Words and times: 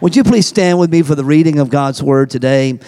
Would 0.00 0.16
you 0.16 0.24
please 0.24 0.46
stand 0.46 0.78
with 0.78 0.90
me 0.90 1.02
for 1.02 1.14
the 1.14 1.26
reading 1.26 1.58
of 1.58 1.68
God's 1.68 2.02
word 2.02 2.30
today? 2.30 2.78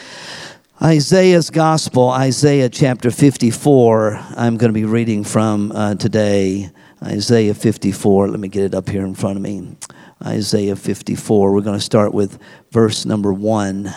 Isaiah's 0.81 1.51
Gospel, 1.51 2.09
Isaiah 2.09 2.71
chapter 2.71 3.11
54. 3.11 4.19
I'm 4.35 4.57
going 4.57 4.71
to 4.71 4.73
be 4.73 4.87
reading 4.87 5.23
from 5.23 5.73
uh, 5.73 5.95
today. 5.97 6.71
Isaiah 7.03 7.53
54. 7.53 8.29
Let 8.29 8.41
me 8.41 8.49
get 8.49 8.65
it 8.65 8.75
up 8.75 8.89
here 8.89 9.05
in 9.05 9.15
front 9.15 9.37
of 9.37 9.43
me. 9.43 9.77
Isaiah 10.25 10.75
54. 10.75 11.53
We're 11.53 11.61
going 11.61 11.79
to 11.79 11.85
start 11.85 12.15
with 12.15 12.39
verse 12.71 13.05
number 13.05 13.31
1. 13.31 13.93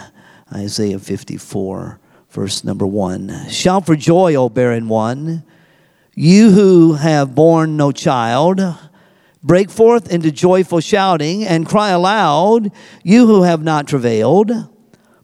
Isaiah 0.54 1.00
54, 1.00 2.00
verse 2.32 2.66
number 2.66 2.86
1. 2.86 3.48
Shout 3.48 3.86
for 3.86 3.96
joy, 3.96 4.36
O 4.36 4.50
barren 4.50 4.90
one, 4.90 5.46
you 6.16 6.52
who 6.52 6.96
have 6.96 7.34
borne 7.34 7.78
no 7.78 7.94
child. 7.94 8.60
Break 9.46 9.70
forth 9.70 10.12
into 10.12 10.32
joyful 10.32 10.80
shouting 10.80 11.44
and 11.46 11.68
cry 11.68 11.90
aloud, 11.92 12.72
you 13.04 13.28
who 13.28 13.44
have 13.44 13.62
not 13.62 13.88
travailed. 13.88 14.52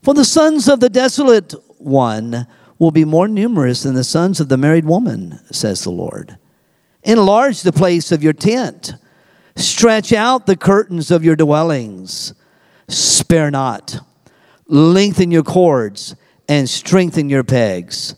For 0.04 0.14
the 0.14 0.24
sons 0.24 0.68
of 0.68 0.80
the 0.80 0.90
desolate 0.90 1.56
one 1.80 2.46
will 2.78 2.92
be 2.92 3.04
more 3.04 3.28
numerous 3.28 3.82
than 3.82 3.96
the 3.96 4.04
sons 4.04 4.40
of 4.40 4.48
the 4.48 4.58
married 4.58 4.86
woman, 4.86 5.40
says 5.52 5.84
the 5.84 5.90
Lord. 5.90 6.38
Enlarge 7.02 7.64
the 7.64 7.72
place 7.72 8.12
of 8.12 8.22
your 8.22 8.34
tent, 8.34 8.94
stretch 9.56 10.14
out 10.14 10.46
the 10.46 10.56
curtains 10.56 11.10
of 11.10 11.26
your 11.26 11.36
dwellings, 11.36 12.36
spare 12.88 13.50
not, 13.50 14.02
lengthen 14.68 15.32
your 15.32 15.42
cords, 15.42 16.16
and 16.48 16.70
strengthen 16.70 17.28
your 17.28 17.44
pegs. 17.44 18.14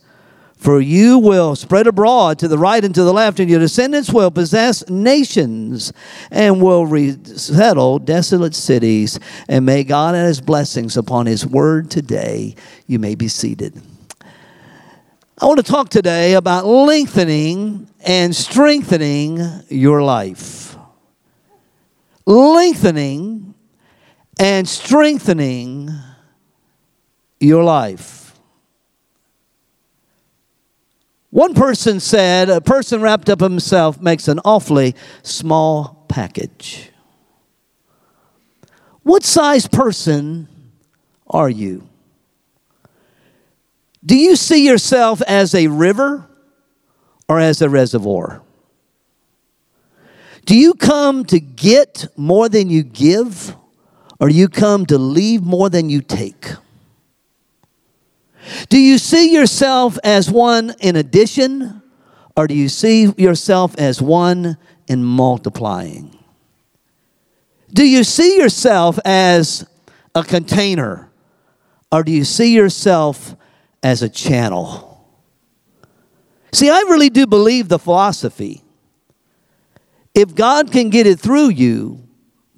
For 0.63 0.79
you 0.79 1.19
will 1.19 1.57
spread 1.57 1.87
abroad 1.87 2.39
to 2.39 2.47
the 2.47 2.57
right 2.57 2.81
and 2.85 2.95
to 2.95 3.03
the 3.03 3.11
left, 3.11 3.41
and 3.41 3.49
your 3.49 3.59
descendants 3.59 4.13
will 4.13 4.31
possess 4.31 4.89
nations 4.89 5.91
and 6.31 6.61
will 6.61 6.85
resettle 6.85 7.99
desolate 7.99 8.55
cities. 8.55 9.19
And 9.49 9.65
may 9.65 9.83
God 9.83 10.15
add 10.15 10.25
his 10.25 10.39
blessings 10.39 10.95
upon 10.95 11.25
his 11.25 11.45
word 11.45 11.91
today. 11.91 12.55
You 12.87 12.97
may 12.97 13.15
be 13.15 13.27
seated. 13.27 13.81
I 15.37 15.45
want 15.47 15.57
to 15.57 15.69
talk 15.69 15.89
today 15.89 16.35
about 16.35 16.65
lengthening 16.65 17.89
and 18.05 18.33
strengthening 18.33 19.41
your 19.67 20.01
life. 20.01 20.77
Lengthening 22.25 23.53
and 24.39 24.65
strengthening 24.65 25.89
your 27.41 27.65
life. 27.65 28.22
One 31.33 31.55
person 31.55 31.99
said, 31.99 32.51
a 32.51 32.61
person 32.61 33.01
wrapped 33.01 33.27
up 33.27 33.39
himself 33.39 33.99
makes 33.99 34.27
an 34.27 34.39
awfully 34.45 34.93
small 35.23 36.05
package. 36.07 36.91
What 39.01 39.23
size 39.23 39.67
person 39.67 40.47
are 41.25 41.49
you? 41.49 41.89
Do 44.05 44.15
you 44.15 44.35
see 44.35 44.63
yourself 44.63 45.23
as 45.23 45.55
a 45.55 45.65
river 45.69 46.29
or 47.27 47.39
as 47.39 47.63
a 47.63 47.69
reservoir? 47.69 48.43
Do 50.45 50.55
you 50.55 50.75
come 50.75 51.25
to 51.25 51.39
get 51.39 52.05
more 52.15 52.47
than 52.47 52.69
you 52.69 52.83
give 52.83 53.55
or 54.19 54.29
you 54.29 54.49
come 54.49 54.85
to 54.85 54.99
leave 54.99 55.41
more 55.41 55.71
than 55.71 55.89
you 55.89 56.01
take? 56.01 56.51
Do 58.69 58.77
you 58.77 58.97
see 58.97 59.33
yourself 59.33 59.97
as 60.03 60.29
one 60.29 60.73
in 60.79 60.95
addition, 60.95 61.81
or 62.35 62.47
do 62.47 62.53
you 62.53 62.69
see 62.69 63.11
yourself 63.17 63.75
as 63.77 64.01
one 64.01 64.57
in 64.87 65.03
multiplying? 65.03 66.17
Do 67.71 67.87
you 67.87 68.03
see 68.03 68.37
yourself 68.37 68.99
as 69.05 69.65
a 70.13 70.23
container, 70.23 71.09
or 71.91 72.03
do 72.03 72.11
you 72.11 72.23
see 72.23 72.53
yourself 72.53 73.35
as 73.81 74.01
a 74.01 74.09
channel? 74.09 75.07
See, 76.51 76.69
I 76.69 76.79
really 76.81 77.09
do 77.09 77.25
believe 77.25 77.67
the 77.67 77.79
philosophy. 77.79 78.63
If 80.13 80.35
God 80.35 80.71
can 80.71 80.89
get 80.89 81.07
it 81.07 81.19
through 81.19 81.49
you, 81.49 82.07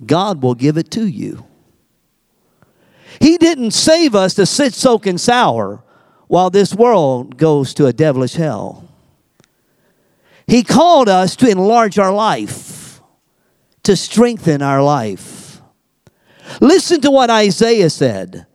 God 0.06 0.44
will 0.44 0.56
give 0.56 0.78
it 0.78 0.92
to 0.92 1.08
you. 1.08 1.46
He 3.20 3.38
didn't 3.38 3.72
save 3.72 4.16
us 4.16 4.34
to 4.36 4.46
sit 4.46 4.74
soaking 4.74 5.18
sour 5.18 5.84
while 6.28 6.50
this 6.50 6.74
world 6.74 7.38
goes 7.38 7.74
to 7.76 7.86
a 7.86 7.94
devilish 7.94 8.34
hell. 8.34 8.88
He 10.48 10.64
called 10.64 11.10
us 11.10 11.36
to 11.38 11.50
enlarge 11.50 11.98
our 11.98 12.14
life, 12.14 13.02
to 13.84 13.96
strengthen 13.96 14.62
our 14.62 14.84
life. 14.84 15.62
Listen 16.62 17.02
to 17.02 17.12
what 17.12 17.30
Isaiah 17.30 17.90
said. 17.90 18.46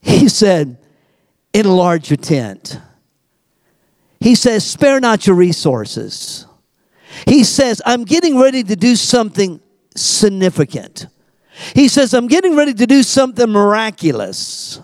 He 0.00 0.28
said, 0.28 0.78
Enlarge 1.52 2.10
your 2.10 2.16
tent. 2.16 2.80
He 4.20 4.34
says, 4.34 4.64
Spare 4.64 5.00
not 5.00 5.26
your 5.26 5.36
resources. 5.36 6.46
He 7.26 7.44
says, 7.44 7.80
I'm 7.84 8.04
getting 8.04 8.38
ready 8.38 8.62
to 8.62 8.76
do 8.76 8.96
something 8.96 9.60
significant. 9.94 11.06
He 11.74 11.88
says, 11.88 12.12
I'm 12.14 12.26
getting 12.26 12.56
ready 12.56 12.74
to 12.74 12.86
do 12.86 13.02
something 13.02 13.48
miraculous. 13.48 14.80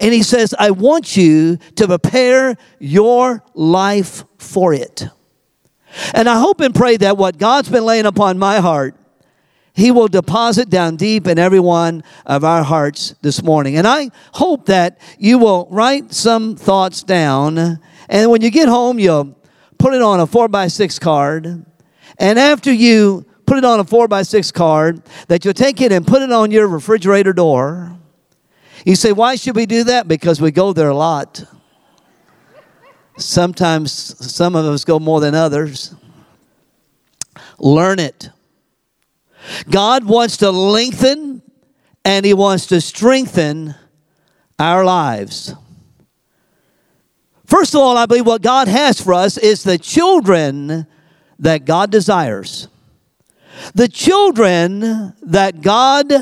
And 0.00 0.14
he 0.14 0.22
says, 0.22 0.54
I 0.58 0.70
want 0.70 1.16
you 1.16 1.58
to 1.76 1.86
prepare 1.86 2.56
your 2.78 3.44
life 3.54 4.24
for 4.38 4.72
it. 4.72 5.04
And 6.14 6.28
I 6.28 6.38
hope 6.38 6.60
and 6.60 6.74
pray 6.74 6.96
that 6.98 7.16
what 7.16 7.38
God's 7.38 7.68
been 7.68 7.84
laying 7.84 8.06
upon 8.06 8.38
my 8.38 8.60
heart, 8.60 8.94
He 9.74 9.90
will 9.90 10.08
deposit 10.08 10.70
down 10.70 10.96
deep 10.96 11.26
in 11.26 11.38
every 11.38 11.60
one 11.60 12.04
of 12.24 12.44
our 12.44 12.62
hearts 12.62 13.14
this 13.22 13.42
morning. 13.42 13.76
And 13.76 13.86
I 13.86 14.10
hope 14.32 14.66
that 14.66 14.98
you 15.18 15.38
will 15.38 15.66
write 15.70 16.12
some 16.12 16.56
thoughts 16.56 17.02
down. 17.02 17.80
And 18.08 18.30
when 18.30 18.40
you 18.40 18.50
get 18.50 18.68
home, 18.68 18.98
you'll 18.98 19.36
put 19.78 19.94
it 19.94 20.02
on 20.02 20.20
a 20.20 20.26
four 20.26 20.48
by 20.48 20.68
six 20.68 20.98
card. 20.98 21.66
And 22.18 22.38
after 22.38 22.72
you 22.72 23.26
put 23.50 23.58
it 23.58 23.64
on 23.64 23.80
a 23.80 23.84
four 23.84 24.06
by 24.06 24.22
six 24.22 24.52
card, 24.52 25.02
that 25.26 25.44
you'll 25.44 25.52
take 25.52 25.80
it 25.80 25.90
and 25.90 26.06
put 26.06 26.22
it 26.22 26.30
on 26.30 26.52
your 26.52 26.68
refrigerator 26.68 27.32
door. 27.32 27.98
You 28.86 28.94
say, 28.94 29.10
why 29.10 29.34
should 29.34 29.56
we 29.56 29.66
do 29.66 29.82
that? 29.82 30.06
Because 30.06 30.40
we 30.40 30.52
go 30.52 30.72
there 30.72 30.90
a 30.90 30.94
lot. 30.94 31.42
Sometimes 33.18 33.90
some 33.90 34.54
of 34.54 34.64
us 34.66 34.84
go 34.84 35.00
more 35.00 35.18
than 35.18 35.34
others. 35.34 35.92
Learn 37.58 37.98
it. 37.98 38.30
God 39.68 40.04
wants 40.04 40.36
to 40.36 40.52
lengthen 40.52 41.42
and 42.04 42.24
He 42.24 42.34
wants 42.34 42.66
to 42.66 42.80
strengthen 42.80 43.74
our 44.60 44.84
lives. 44.84 45.56
First 47.46 47.74
of 47.74 47.80
all, 47.80 47.96
I 47.96 48.06
believe 48.06 48.26
what 48.26 48.42
God 48.42 48.68
has 48.68 49.00
for 49.00 49.12
us 49.12 49.36
is 49.36 49.64
the 49.64 49.76
children 49.76 50.86
that 51.40 51.64
God 51.64 51.90
desires 51.90 52.68
the 53.74 53.88
children 53.88 55.14
that 55.22 55.60
God 55.60 56.12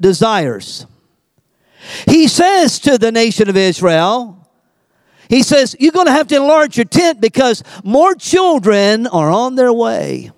desires. 0.00 0.86
He 2.06 2.28
says 2.28 2.78
to 2.80 2.98
the 2.98 3.12
nation 3.12 3.48
of 3.48 3.56
Israel, 3.56 4.48
He 5.28 5.42
says, 5.42 5.74
You're 5.78 5.92
going 5.92 6.06
to 6.06 6.12
have 6.12 6.28
to 6.28 6.36
enlarge 6.36 6.76
your 6.76 6.84
tent 6.84 7.20
because 7.20 7.62
more 7.84 8.14
children 8.14 9.06
are 9.06 9.30
on 9.30 9.56
their 9.56 9.72
way 9.72 10.30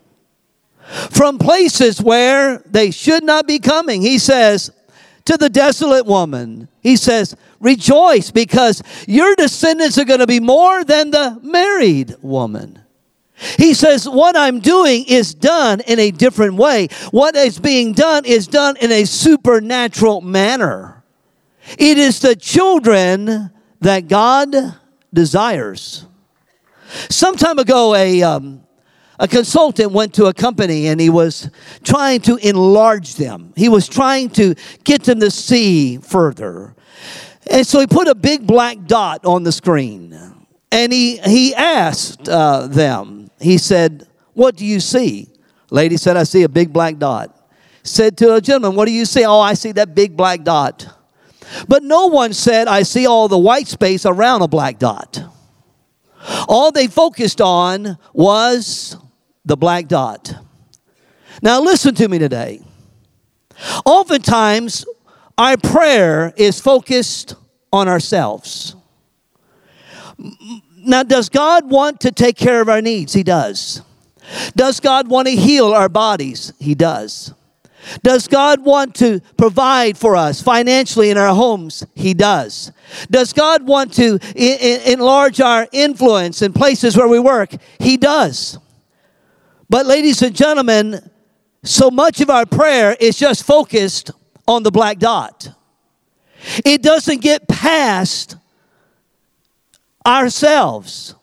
from 1.11 1.39
places 1.39 2.01
where 2.01 2.63
they 2.67 2.91
should 2.91 3.25
not 3.25 3.47
be 3.47 3.59
coming. 3.59 4.03
He 4.03 4.19
says, 4.19 4.71
to 5.25 5.39
the 5.39 5.49
desolate 5.49 6.05
woman, 6.05 6.69
he 6.83 6.97
says, 6.97 7.35
Rejoice 7.61 8.31
because 8.31 8.83
your 9.09 9.35
descendants 9.37 9.97
are 9.97 10.05
going 10.05 10.21
to 10.21 10.27
be 10.27 10.41
more 10.41 10.85
than 10.85 11.11
the 11.11 11.41
married 11.43 12.15
woman. 12.21 12.84
He 13.59 13.75
says, 13.75 14.09
What 14.09 14.37
I'm 14.37 14.61
doing 14.61 15.05
is 15.07 15.35
done 15.35 15.81
in 15.81 15.99
a 15.99 16.11
different 16.11 16.55
way. 16.55 16.89
What 17.11 17.37
is 17.37 17.59
being 17.59 17.93
done 17.93 18.25
is 18.25 18.47
done 18.47 18.77
in 18.77 18.93
a 18.93 19.05
supernatural 19.05 20.21
manner. 20.21 21.05
It 21.79 21.99
is 21.99 22.21
the 22.21 22.37
children 22.37 23.51
that 23.81 24.09
God 24.09 24.55
desires. 25.13 26.07
Some 27.11 27.37
time 27.37 27.59
ago, 27.59 27.95
a, 27.95 28.23
um, 28.23 28.63
a 29.19 29.27
consultant 29.27 29.93
went 29.93 30.15
to 30.15 30.27
a 30.27 30.35
company 30.35 30.87
and 30.87 31.01
he 31.01 31.11
was 31.11 31.51
trying 31.83 32.21
to 32.23 32.37
enlarge 32.37 33.15
them. 33.17 33.53
He 33.57 33.69
was 33.69 33.89
trying 33.89 34.31
to 34.31 34.55
get 34.85 35.05
them 35.05 35.21
to 35.21 35.31
see 35.31 35.99
further. 35.99 36.75
And 37.51 37.67
so 37.67 37.81
he 37.81 37.87
put 37.87 38.09
a 38.09 38.15
big 38.15 38.47
black 38.47 38.85
dot 38.87 39.25
on 39.25 39.43
the 39.43 39.53
screen. 39.53 40.19
And 40.71 40.93
he, 40.93 41.19
he 41.19 41.55
asked 41.55 42.29
uh, 42.29 42.67
them, 42.67 43.24
he 43.45 43.59
said, 43.59 44.09
What 44.33 44.57
do 44.57 44.65
you 44.65 44.81
see? 44.81 45.29
Lady 45.71 45.97
said, 45.97 46.17
I 46.17 46.25
see 46.25 46.43
a 46.43 46.49
big 46.49 46.73
black 46.73 46.99
dot. 46.99 47.31
Said 47.83 48.17
to 48.19 48.35
a 48.35 48.41
gentleman, 48.41 48.77
What 48.77 48.87
do 48.87 48.93
you 48.93 49.05
see? 49.05 49.25
Oh, 49.25 49.41
I 49.41 49.55
see 49.55 49.73
that 49.73 49.95
big 49.95 50.17
black 50.17 50.43
dot. 50.43 50.89
But 51.69 51.83
no 51.83 52.07
one 52.07 52.33
said, 52.33 52.69
I 52.69 52.83
see 52.83 53.07
all 53.07 53.29
the 53.29 53.39
white 53.39 53.69
space 53.69 54.07
around 54.07 54.43
a 54.43 54.49
black 54.49 54.79
dot. 54.79 55.23
All 56.49 56.73
they 56.73 56.87
focused 56.87 57.41
on 57.41 57.99
was 58.15 58.97
the 59.45 59.57
black 59.57 59.89
dot. 59.89 60.35
Now, 61.43 61.61
listen 61.61 61.95
to 61.97 62.09
me 62.09 62.19
today. 62.19 62.63
Oftentimes, 63.85 64.87
our 65.37 65.59
prayer 65.59 66.33
is 66.37 66.61
focused 66.61 67.35
on 67.73 67.89
ourselves. 67.89 68.75
Now, 70.85 71.03
does 71.03 71.29
God 71.29 71.71
want 71.71 72.01
to 72.01 72.13
take 72.13 72.37
care 72.37 72.61
of 72.61 72.69
our 72.69 72.83
needs? 72.83 73.13
He 73.13 73.23
does. 73.23 73.83
Does 74.57 74.81
God 74.81 75.09
want 75.09 75.29
to 75.29 75.35
heal 75.35 75.73
our 75.73 75.89
bodies? 75.89 76.53
He 76.59 76.75
does. 76.75 77.35
Does 78.03 78.29
God 78.29 78.65
want 78.65 78.95
to 78.97 79.21
provide 79.37 79.99
for 79.99 80.17
us 80.17 80.41
financially 80.41 81.11
in 81.11 81.19
our 81.19 81.35
homes? 81.35 81.85
He 81.95 82.15
does. 82.15 82.73
Does 83.11 83.33
God 83.33 83.67
want 83.67 83.93
to 83.95 84.19
enlarge 84.91 85.41
our 85.41 85.69
influence 85.73 86.41
in 86.41 86.55
places 86.55 86.97
where 86.97 87.09
we 87.09 87.19
work? 87.19 87.55
He 87.79 87.97
does. 87.97 88.59
But, 89.69 89.87
ladies 89.87 90.23
and 90.23 90.35
gentlemen, 90.35 91.11
so 91.63 91.91
much 91.91 92.21
of 92.21 92.31
our 92.31 92.47
prayer 92.47 92.97
is 92.99 93.19
just 93.19 93.45
focused 93.45 94.11
on 94.47 94.63
the 94.63 94.71
black 94.71 94.99
dot. 94.99 95.49
It 96.65 96.83
doesn't 96.83 97.21
get 97.21 97.49
past 97.49 98.37
ourselves. 100.07 101.15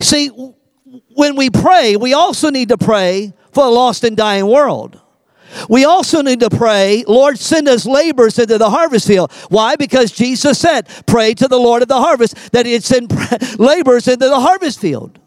See, 0.00 0.28
when 1.14 1.36
we 1.36 1.50
pray, 1.50 1.96
we 1.96 2.14
also 2.14 2.50
need 2.50 2.68
to 2.70 2.78
pray 2.78 3.32
for 3.52 3.64
a 3.64 3.68
lost 3.68 4.04
and 4.04 4.16
dying 4.16 4.46
world. 4.46 5.00
We 5.68 5.84
also 5.84 6.22
need 6.22 6.40
to 6.40 6.50
pray, 6.50 7.04
Lord, 7.06 7.38
send 7.38 7.68
us 7.68 7.86
laborers 7.86 8.38
into 8.38 8.58
the 8.58 8.70
harvest 8.70 9.06
field. 9.06 9.32
Why? 9.48 9.76
Because 9.76 10.12
Jesus 10.12 10.58
said, 10.58 10.88
pray 11.06 11.34
to 11.34 11.48
the 11.48 11.58
Lord 11.58 11.82
of 11.82 11.88
the 11.88 11.98
harvest 11.98 12.52
that 12.52 12.66
he'd 12.66 12.84
send 12.84 13.10
laborers 13.58 14.08
into 14.08 14.28
the 14.28 14.40
harvest 14.40 14.78
field. 14.78 15.18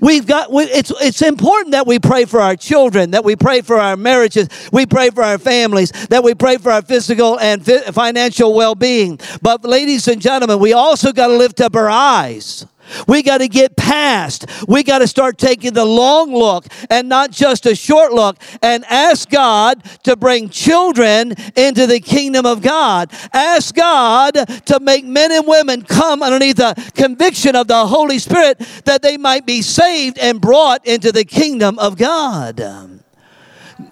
We've 0.00 0.26
got, 0.26 0.52
we, 0.52 0.64
it's, 0.64 0.92
it's 1.00 1.22
important 1.22 1.72
that 1.72 1.86
we 1.86 1.98
pray 1.98 2.24
for 2.24 2.40
our 2.40 2.56
children, 2.56 3.10
that 3.12 3.24
we 3.24 3.36
pray 3.36 3.60
for 3.60 3.76
our 3.76 3.96
marriages, 3.96 4.48
we 4.72 4.86
pray 4.86 5.10
for 5.10 5.22
our 5.22 5.38
families, 5.38 5.90
that 6.08 6.22
we 6.22 6.34
pray 6.34 6.58
for 6.58 6.70
our 6.70 6.82
physical 6.82 7.38
and 7.40 7.64
financial 7.64 8.54
well 8.54 8.74
being. 8.74 9.18
But, 9.42 9.64
ladies 9.64 10.08
and 10.08 10.20
gentlemen, 10.20 10.58
we 10.58 10.72
also 10.72 11.12
got 11.12 11.28
to 11.28 11.36
lift 11.36 11.60
up 11.60 11.74
our 11.74 11.88
eyes 11.90 12.66
we 13.06 13.22
got 13.22 13.38
to 13.38 13.48
get 13.48 13.76
past. 13.76 14.46
We 14.68 14.82
got 14.82 14.98
to 14.98 15.08
start 15.08 15.38
taking 15.38 15.72
the 15.72 15.84
long 15.84 16.34
look 16.34 16.66
and 16.90 17.08
not 17.08 17.30
just 17.30 17.66
a 17.66 17.74
short 17.74 18.12
look 18.12 18.36
and 18.62 18.84
ask 18.86 19.28
God 19.28 19.82
to 20.04 20.16
bring 20.16 20.48
children 20.48 21.34
into 21.56 21.86
the 21.86 22.00
kingdom 22.00 22.46
of 22.46 22.62
God. 22.62 23.12
Ask 23.32 23.74
God 23.74 24.34
to 24.66 24.80
make 24.80 25.04
men 25.04 25.32
and 25.32 25.46
women 25.46 25.82
come 25.82 26.22
underneath 26.22 26.56
the 26.56 26.74
conviction 26.94 27.56
of 27.56 27.68
the 27.68 27.86
Holy 27.86 28.18
Spirit 28.18 28.58
that 28.84 29.02
they 29.02 29.16
might 29.16 29.46
be 29.46 29.62
saved 29.62 30.18
and 30.18 30.40
brought 30.40 30.86
into 30.86 31.12
the 31.12 31.24
kingdom 31.24 31.78
of 31.78 31.96
God. 31.96 32.60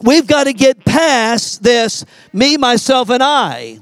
We've 0.00 0.26
got 0.26 0.44
to 0.44 0.52
get 0.52 0.84
past 0.84 1.62
this 1.62 2.04
me, 2.32 2.56
myself, 2.56 3.10
and 3.10 3.22
I. 3.22 3.80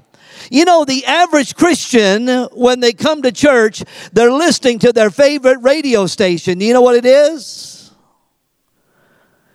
You 0.53 0.65
know, 0.65 0.85
the 0.85 1.07
average 1.07 1.55
Christian, 1.55 2.27
when 2.53 2.81
they 2.81 2.93
come 2.93 3.23
to 3.23 3.31
church, 3.31 3.85
they're 4.13 4.33
listening 4.33 4.81
to 4.81 4.93
their 4.93 5.11
favorite 5.11 5.61
radio 5.63 6.07
station. 6.07 6.61
You 6.61 6.75
know 6.75 6.81
what 6.81 6.97
it 6.97 7.07
is? 7.07 7.93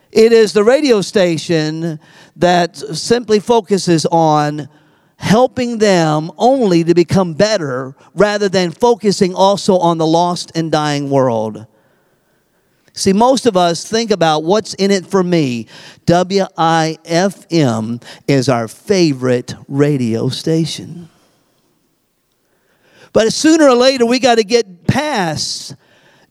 It 0.09 0.31
is 0.31 0.53
the 0.53 0.63
radio 0.63 1.01
station 1.01 1.99
that 2.37 2.77
simply 2.77 3.41
focuses 3.41 4.05
on 4.05 4.69
helping 5.17 5.79
them 5.79 6.31
only 6.37 6.85
to 6.85 6.93
become 6.93 7.33
better 7.33 7.93
rather 8.13 8.47
than 8.47 8.71
focusing 8.71 9.35
also 9.35 9.77
on 9.77 9.97
the 9.97 10.07
lost 10.07 10.53
and 10.55 10.71
dying 10.71 11.09
world. 11.09 11.67
See, 12.95 13.11
most 13.11 13.45
of 13.45 13.57
us 13.57 13.87
think 13.87 14.09
about 14.09 14.43
what's 14.43 14.73
in 14.75 14.89
it 14.89 15.05
for 15.05 15.21
me. 15.21 15.67
WIFM 16.05 18.01
is 18.25 18.47
our 18.47 18.69
favorite 18.69 19.53
radio 19.67 20.29
station. 20.29 21.09
But 23.11 23.33
sooner 23.33 23.67
or 23.67 23.75
later, 23.75 24.05
we 24.05 24.19
got 24.19 24.35
to 24.35 24.45
get 24.45 24.87
past 24.87 25.75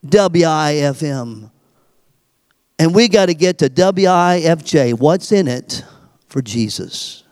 WIFM. 0.06 1.50
And 2.78 2.94
we 2.94 3.08
got 3.08 3.26
to 3.26 3.34
get 3.34 3.58
to 3.58 3.68
WIFJ. 3.68 4.98
What's 4.98 5.32
in 5.32 5.48
it 5.48 5.84
for 6.28 6.40
Jesus? 6.40 7.24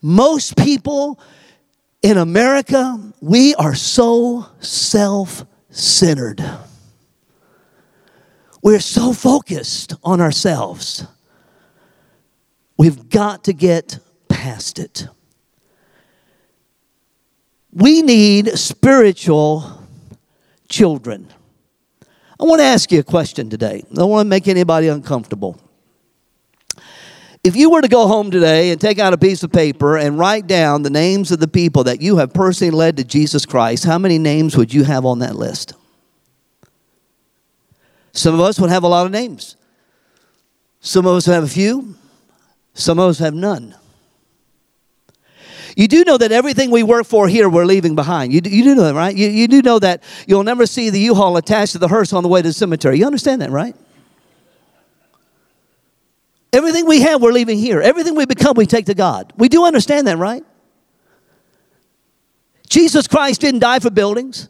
Most 0.00 0.56
people 0.56 1.18
in 2.02 2.18
America, 2.18 3.12
we 3.20 3.56
are 3.56 3.74
so 3.74 4.46
self 4.60 5.44
centered. 5.70 6.40
We're 8.66 8.80
so 8.80 9.12
focused 9.12 9.94
on 10.02 10.20
ourselves. 10.20 11.06
We've 12.76 13.08
got 13.08 13.44
to 13.44 13.52
get 13.52 14.00
past 14.28 14.80
it. 14.80 15.06
We 17.70 18.02
need 18.02 18.58
spiritual 18.58 19.86
children. 20.68 21.32
I 22.40 22.42
want 22.42 22.58
to 22.58 22.64
ask 22.64 22.90
you 22.90 22.98
a 22.98 23.04
question 23.04 23.50
today. 23.50 23.84
I 23.88 23.94
don't 23.94 24.10
want 24.10 24.26
to 24.26 24.28
make 24.28 24.48
anybody 24.48 24.88
uncomfortable. 24.88 25.60
If 27.44 27.54
you 27.54 27.70
were 27.70 27.82
to 27.82 27.88
go 27.88 28.08
home 28.08 28.32
today 28.32 28.72
and 28.72 28.80
take 28.80 28.98
out 28.98 29.12
a 29.12 29.18
piece 29.18 29.44
of 29.44 29.52
paper 29.52 29.96
and 29.96 30.18
write 30.18 30.48
down 30.48 30.82
the 30.82 30.90
names 30.90 31.30
of 31.30 31.38
the 31.38 31.46
people 31.46 31.84
that 31.84 32.00
you 32.00 32.16
have 32.16 32.34
personally 32.34 32.72
led 32.72 32.96
to 32.96 33.04
Jesus 33.04 33.46
Christ, 33.46 33.84
how 33.84 34.00
many 34.00 34.18
names 34.18 34.56
would 34.56 34.74
you 34.74 34.82
have 34.82 35.04
on 35.04 35.20
that 35.20 35.36
list? 35.36 35.74
Some 38.16 38.34
of 38.34 38.40
us 38.40 38.58
would 38.58 38.70
have 38.70 38.82
a 38.82 38.88
lot 38.88 39.04
of 39.04 39.12
names. 39.12 39.56
Some 40.80 41.06
of 41.06 41.14
us 41.16 41.26
have 41.26 41.44
a 41.44 41.48
few. 41.48 41.96
Some 42.72 42.98
of 42.98 43.10
us 43.10 43.18
have 43.18 43.34
none. 43.34 43.74
You 45.76 45.86
do 45.86 46.02
know 46.04 46.16
that 46.16 46.32
everything 46.32 46.70
we 46.70 46.82
work 46.82 47.04
for 47.04 47.28
here, 47.28 47.50
we're 47.50 47.66
leaving 47.66 47.94
behind. 47.94 48.32
You 48.32 48.40
do, 48.40 48.48
you 48.48 48.64
do 48.64 48.74
know 48.74 48.84
that, 48.84 48.94
right? 48.94 49.14
You, 49.14 49.28
you 49.28 49.46
do 49.46 49.60
know 49.60 49.78
that 49.80 50.02
you'll 50.26 50.44
never 50.44 50.64
see 50.64 50.88
the 50.88 51.00
U 51.00 51.14
Haul 51.14 51.36
attached 51.36 51.72
to 51.72 51.78
the 51.78 51.88
hearse 51.88 52.14
on 52.14 52.22
the 52.22 52.30
way 52.30 52.40
to 52.40 52.48
the 52.48 52.54
cemetery. 52.54 52.98
You 52.98 53.04
understand 53.04 53.42
that, 53.42 53.50
right? 53.50 53.76
Everything 56.54 56.86
we 56.86 57.02
have, 57.02 57.20
we're 57.20 57.32
leaving 57.32 57.58
here. 57.58 57.82
Everything 57.82 58.14
we 58.14 58.24
become, 58.24 58.54
we 58.56 58.64
take 58.64 58.86
to 58.86 58.94
God. 58.94 59.34
We 59.36 59.50
do 59.50 59.66
understand 59.66 60.06
that, 60.06 60.16
right? 60.16 60.42
Jesus 62.70 63.06
Christ 63.06 63.42
didn't 63.42 63.60
die 63.60 63.80
for 63.80 63.90
buildings. 63.90 64.48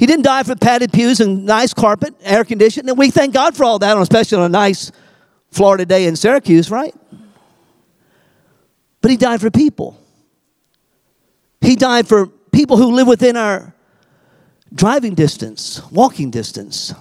He 0.00 0.06
didn't 0.06 0.24
die 0.24 0.44
for 0.44 0.56
padded 0.56 0.94
pews 0.94 1.20
and 1.20 1.44
nice 1.44 1.74
carpet, 1.74 2.14
air 2.22 2.42
conditioning. 2.42 2.88
And 2.88 2.98
we 2.98 3.10
thank 3.10 3.34
God 3.34 3.54
for 3.54 3.64
all 3.64 3.78
that, 3.80 3.98
especially 3.98 4.38
on 4.38 4.44
a 4.44 4.48
nice 4.48 4.90
Florida 5.50 5.84
day 5.84 6.06
in 6.06 6.16
Syracuse, 6.16 6.70
right? 6.70 6.94
But 9.02 9.10
He 9.10 9.18
died 9.18 9.42
for 9.42 9.50
people. 9.50 10.00
He 11.60 11.76
died 11.76 12.08
for 12.08 12.28
people 12.50 12.78
who 12.78 12.92
live 12.92 13.08
within 13.08 13.36
our 13.36 13.74
driving 14.74 15.14
distance, 15.14 15.82
walking 15.90 16.30
distance. 16.30 16.94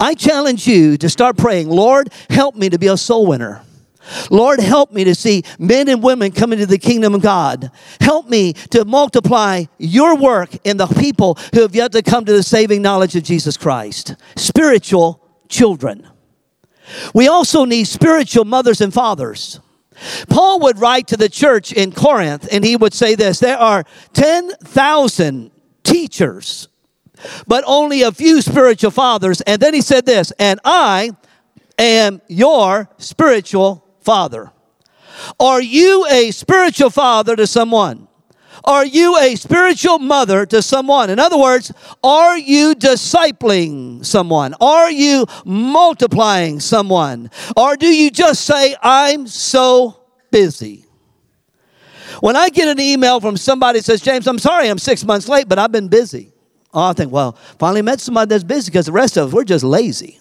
I 0.00 0.14
challenge 0.14 0.66
you 0.66 0.96
to 0.96 1.10
start 1.10 1.36
praying, 1.36 1.68
Lord, 1.68 2.08
help 2.30 2.56
me 2.56 2.70
to 2.70 2.78
be 2.78 2.86
a 2.86 2.96
soul 2.96 3.26
winner. 3.26 3.62
Lord, 4.30 4.60
help 4.60 4.92
me 4.92 5.04
to 5.04 5.14
see 5.14 5.42
men 5.58 5.88
and 5.88 6.02
women 6.02 6.32
come 6.32 6.52
into 6.52 6.66
the 6.66 6.78
kingdom 6.78 7.14
of 7.14 7.22
God. 7.22 7.70
Help 8.00 8.28
me 8.28 8.52
to 8.70 8.84
multiply 8.84 9.64
your 9.78 10.16
work 10.16 10.50
in 10.64 10.76
the 10.76 10.86
people 10.86 11.38
who 11.54 11.62
have 11.62 11.74
yet 11.74 11.92
to 11.92 12.02
come 12.02 12.24
to 12.24 12.32
the 12.32 12.42
saving 12.42 12.82
knowledge 12.82 13.16
of 13.16 13.22
Jesus 13.22 13.56
Christ. 13.56 14.16
Spiritual 14.36 15.24
children. 15.48 16.06
We 17.14 17.28
also 17.28 17.64
need 17.64 17.84
spiritual 17.84 18.44
mothers 18.44 18.80
and 18.80 18.92
fathers. 18.92 19.60
Paul 20.28 20.60
would 20.60 20.78
write 20.78 21.08
to 21.08 21.16
the 21.16 21.28
church 21.28 21.72
in 21.72 21.92
Corinth 21.92 22.48
and 22.52 22.64
he 22.64 22.76
would 22.76 22.94
say 22.94 23.14
this 23.14 23.40
there 23.40 23.58
are 23.58 23.84
10,000 24.12 25.50
teachers, 25.82 26.68
but 27.46 27.64
only 27.66 28.02
a 28.02 28.12
few 28.12 28.40
spiritual 28.40 28.90
fathers. 28.90 29.40
And 29.42 29.60
then 29.60 29.74
he 29.74 29.80
said 29.80 30.06
this, 30.06 30.32
and 30.38 30.60
I 30.64 31.10
am 31.78 32.20
your 32.28 32.88
spiritual 32.98 33.87
father? 34.08 34.50
Are 35.38 35.60
you 35.60 36.06
a 36.06 36.30
spiritual 36.30 36.88
father 36.88 37.36
to 37.36 37.46
someone? 37.46 38.08
Are 38.64 38.86
you 38.86 39.18
a 39.18 39.36
spiritual 39.36 39.98
mother 39.98 40.46
to 40.46 40.62
someone? 40.62 41.10
In 41.10 41.18
other 41.18 41.36
words, 41.36 41.72
are 42.02 42.38
you 42.38 42.74
discipling 42.74 44.02
someone? 44.02 44.54
Are 44.62 44.90
you 44.90 45.26
multiplying 45.44 46.58
someone? 46.58 47.30
Or 47.54 47.76
do 47.76 47.86
you 47.86 48.10
just 48.10 48.46
say, 48.46 48.74
I'm 48.80 49.26
so 49.26 50.00
busy? 50.30 50.86
When 52.20 52.34
I 52.34 52.48
get 52.48 52.68
an 52.68 52.80
email 52.80 53.20
from 53.20 53.36
somebody 53.36 53.80
that 53.80 53.84
says, 53.84 54.00
James, 54.00 54.26
I'm 54.26 54.38
sorry 54.38 54.68
I'm 54.68 54.78
six 54.78 55.04
months 55.04 55.28
late, 55.28 55.50
but 55.50 55.58
I've 55.58 55.70
been 55.70 55.88
busy. 55.88 56.32
Oh, 56.72 56.84
I 56.84 56.94
think, 56.94 57.12
well, 57.12 57.32
finally 57.58 57.82
met 57.82 58.00
somebody 58.00 58.30
that's 58.30 58.42
busy 58.42 58.70
because 58.70 58.86
the 58.86 58.92
rest 58.92 59.18
of 59.18 59.28
us, 59.28 59.34
we're 59.34 59.44
just 59.44 59.64
lazy. 59.64 60.18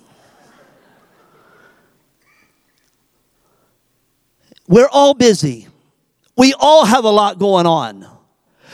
We're 4.67 4.89
all 4.91 5.13
busy. 5.13 5.67
We 6.35 6.53
all 6.59 6.85
have 6.85 7.03
a 7.03 7.09
lot 7.09 7.39
going 7.39 7.65
on. 7.65 8.05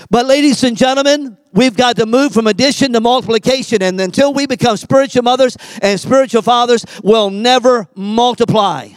But, 0.10 0.26
ladies 0.26 0.64
and 0.64 0.76
gentlemen, 0.76 1.38
we've 1.54 1.78
got 1.78 1.96
to 1.98 2.06
move 2.06 2.34
from 2.34 2.48
addition 2.48 2.94
to 2.94 3.00
multiplication. 3.00 3.82
And 3.82 4.00
until 4.02 4.34
we 4.34 4.48
become 4.48 4.76
spiritual 4.76 5.24
mothers 5.24 5.56
and 5.82 6.00
spiritual 6.00 6.42
fathers, 6.42 6.86
we'll 7.04 7.30
never 7.30 7.88
multiply. 7.96 8.90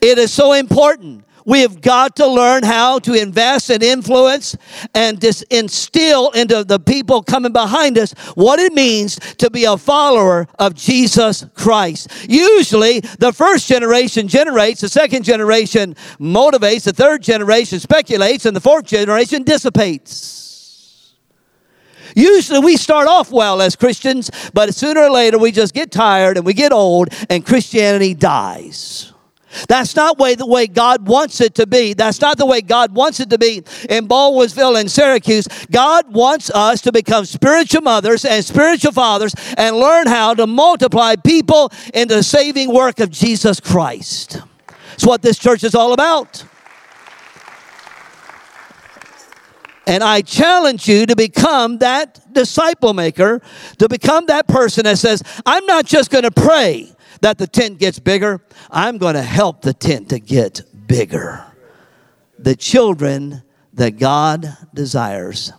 It 0.00 0.18
is 0.18 0.32
so 0.32 0.52
important. 0.52 1.23
We 1.44 1.60
have 1.60 1.80
got 1.80 2.16
to 2.16 2.26
learn 2.26 2.62
how 2.62 2.98
to 3.00 3.12
invest 3.12 3.70
and 3.70 3.82
influence 3.82 4.56
and 4.94 5.22
instill 5.50 6.30
into 6.30 6.64
the 6.64 6.78
people 6.78 7.22
coming 7.22 7.52
behind 7.52 7.98
us 7.98 8.12
what 8.34 8.58
it 8.58 8.72
means 8.72 9.16
to 9.36 9.50
be 9.50 9.64
a 9.64 9.76
follower 9.76 10.48
of 10.58 10.74
Jesus 10.74 11.44
Christ. 11.54 12.08
Usually, 12.28 13.00
the 13.00 13.32
first 13.32 13.68
generation 13.68 14.26
generates, 14.26 14.80
the 14.80 14.88
second 14.88 15.24
generation 15.24 15.96
motivates, 16.18 16.84
the 16.84 16.92
third 16.92 17.22
generation 17.22 17.78
speculates, 17.78 18.46
and 18.46 18.56
the 18.56 18.60
fourth 18.60 18.86
generation 18.86 19.42
dissipates. 19.42 21.14
Usually 22.16 22.60
we 22.60 22.76
start 22.76 23.08
off 23.08 23.32
well 23.32 23.60
as 23.60 23.74
Christians, 23.74 24.30
but 24.52 24.74
sooner 24.74 25.00
or 25.00 25.10
later 25.10 25.36
we 25.36 25.50
just 25.50 25.74
get 25.74 25.90
tired 25.90 26.36
and 26.36 26.46
we 26.46 26.54
get 26.54 26.72
old 26.72 27.08
and 27.28 27.44
Christianity 27.44 28.14
dies. 28.14 29.13
That's 29.68 29.94
not 29.96 30.18
way 30.18 30.34
the 30.34 30.46
way 30.46 30.66
God 30.66 31.06
wants 31.06 31.40
it 31.40 31.54
to 31.56 31.66
be. 31.66 31.94
That's 31.94 32.20
not 32.20 32.38
the 32.38 32.46
way 32.46 32.60
God 32.60 32.94
wants 32.94 33.20
it 33.20 33.30
to 33.30 33.38
be 33.38 33.62
in 33.88 34.08
Baldwinsville 34.08 34.78
and 34.80 34.90
Syracuse. 34.90 35.48
God 35.70 36.12
wants 36.12 36.50
us 36.50 36.80
to 36.82 36.92
become 36.92 37.24
spiritual 37.24 37.82
mothers 37.82 38.24
and 38.24 38.44
spiritual 38.44 38.92
fathers 38.92 39.34
and 39.56 39.76
learn 39.76 40.06
how 40.06 40.34
to 40.34 40.46
multiply 40.46 41.16
people 41.16 41.72
in 41.92 42.08
the 42.08 42.22
saving 42.22 42.72
work 42.72 43.00
of 43.00 43.10
Jesus 43.10 43.60
Christ. 43.60 44.40
It's 44.94 45.06
what 45.06 45.22
this 45.22 45.38
church 45.38 45.64
is 45.64 45.74
all 45.74 45.92
about. 45.92 46.44
And 49.86 50.02
I 50.02 50.22
challenge 50.22 50.88
you 50.88 51.04
to 51.06 51.14
become 51.14 51.78
that 51.78 52.32
disciple 52.32 52.94
maker, 52.94 53.42
to 53.78 53.88
become 53.88 54.26
that 54.26 54.48
person 54.48 54.84
that 54.84 54.98
says, 54.98 55.22
I'm 55.44 55.66
not 55.66 55.84
just 55.84 56.10
going 56.10 56.24
to 56.24 56.30
pray 56.30 56.93
that 57.24 57.38
the 57.38 57.46
tent 57.46 57.78
gets 57.78 57.98
bigger. 57.98 58.38
I'm 58.70 58.98
going 58.98 59.14
to 59.14 59.22
help 59.22 59.62
the 59.62 59.72
tent 59.72 60.10
to 60.10 60.20
get 60.20 60.60
bigger. 60.86 61.42
The 62.38 62.54
children 62.54 63.42
that 63.72 63.92
God 63.92 64.54
desires. 64.74 65.50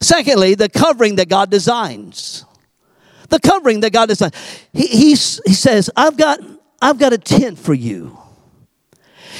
Secondly, 0.00 0.56
the 0.56 0.68
covering 0.68 1.14
that 1.16 1.28
God 1.28 1.52
designs. 1.52 2.44
The 3.28 3.38
covering 3.38 3.78
that 3.80 3.92
God 3.92 4.06
designs. 4.06 4.34
He, 4.72 4.88
he, 4.88 5.10
he 5.10 5.14
says, 5.14 5.88
I've 5.96 6.16
got, 6.16 6.40
I've 6.80 6.98
got 6.98 7.12
a 7.12 7.18
tent 7.18 7.60
for 7.60 7.74
you. 7.74 8.18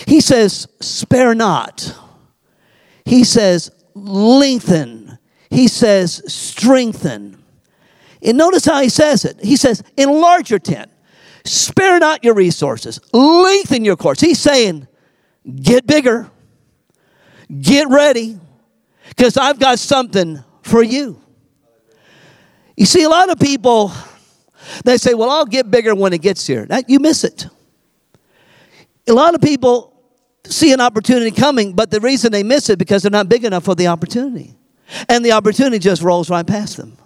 He 0.06 0.20
says, 0.20 0.68
spare 0.78 1.34
not. 1.34 1.92
He 3.04 3.25
says, 3.25 3.72
lengthen. 3.94 5.18
He 5.50 5.66
says, 5.66 6.22
strengthen. 6.32 7.42
And 8.22 8.38
notice 8.38 8.64
how 8.64 8.80
he 8.80 8.88
says 8.88 9.25
it. 9.25 9.40
He 9.42 9.56
says, 9.56 9.82
enlarge 9.96 10.49
your 10.49 10.61
tent. 10.61 10.91
Spare 11.44 11.99
not 11.99 12.25
your 12.25 12.34
resources, 12.34 13.00
lengthen 13.12 13.84
your 13.84 13.96
course. 13.96 14.20
He's 14.20 14.38
saying, 14.38 14.87
get 15.54 15.87
bigger, 15.87 16.30
get 17.61 17.88
ready, 17.88 18.38
because 19.08 19.37
I've 19.37 19.58
got 19.58 19.78
something 19.78 20.42
for 20.62 20.82
you. 20.82 21.20
You 22.76 22.87
see, 22.87 23.02
a 23.02 23.08
lot 23.08 23.28
of 23.30 23.38
people, 23.38 23.92
they 24.84 24.96
say, 24.96 25.14
well, 25.14 25.30
I'll 25.30 25.44
get 25.44 25.70
bigger 25.70 25.94
when 25.94 26.12
it 26.12 26.22
gets 26.22 26.46
here. 26.46 26.64
That, 26.66 26.88
you 26.88 26.99
miss 26.99 27.25
it. 27.25 27.46
A 29.08 29.12
lot 29.12 29.34
of 29.34 29.40
people 29.40 29.92
see 30.44 30.72
an 30.72 30.80
opportunity 30.80 31.30
coming, 31.30 31.72
but 31.72 31.90
the 31.90 32.00
reason 32.00 32.32
they 32.32 32.42
miss 32.42 32.70
it 32.70 32.78
because 32.78 33.02
they're 33.02 33.11
not 33.11 33.28
big 33.28 33.44
enough 33.44 33.64
for 33.64 33.75
the 33.75 33.88
opportunity. 33.88 34.54
And 35.08 35.25
the 35.25 35.32
opportunity 35.32 35.78
just 35.78 36.02
rolls 36.02 36.30
right 36.30 36.46
past 36.46 36.76
them. 36.76 36.96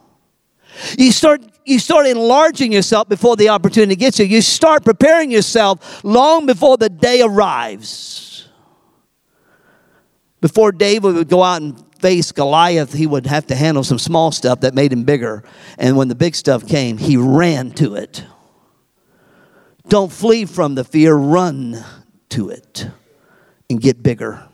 You 0.98 1.12
start, 1.12 1.42
you 1.66 1.80
start 1.80 2.06
enlarging 2.06 2.72
yourself 2.72 3.08
before 3.08 3.36
the 3.36 3.48
opportunity 3.48 3.96
gets 3.96 4.18
you. 4.18 4.24
You 4.24 4.40
start 4.40 4.84
preparing 4.84 5.30
yourself 5.30 6.04
long 6.04 6.46
before 6.46 6.76
the 6.76 6.88
day 6.88 7.20
arrives. 7.20 8.48
Before 10.40 10.70
David 10.70 11.14
would 11.14 11.28
go 11.28 11.42
out 11.42 11.62
and 11.62 11.84
face 11.98 12.30
Goliath, 12.30 12.92
he 12.92 13.06
would 13.06 13.26
have 13.26 13.48
to 13.48 13.56
handle 13.56 13.82
some 13.82 13.98
small 13.98 14.30
stuff 14.30 14.60
that 14.60 14.74
made 14.74 14.92
him 14.92 15.02
bigger. 15.02 15.42
And 15.76 15.96
when 15.96 16.06
the 16.06 16.14
big 16.14 16.36
stuff 16.36 16.66
came, 16.68 16.98
he 16.98 17.16
ran 17.16 17.72
to 17.72 17.96
it. 17.96 18.24
Don't 19.88 20.12
flee 20.12 20.44
from 20.44 20.76
the 20.76 20.84
fear, 20.84 21.14
run 21.14 21.84
to 22.30 22.50
it 22.50 22.88
and 23.68 23.80
get 23.80 24.02
bigger. 24.02 24.46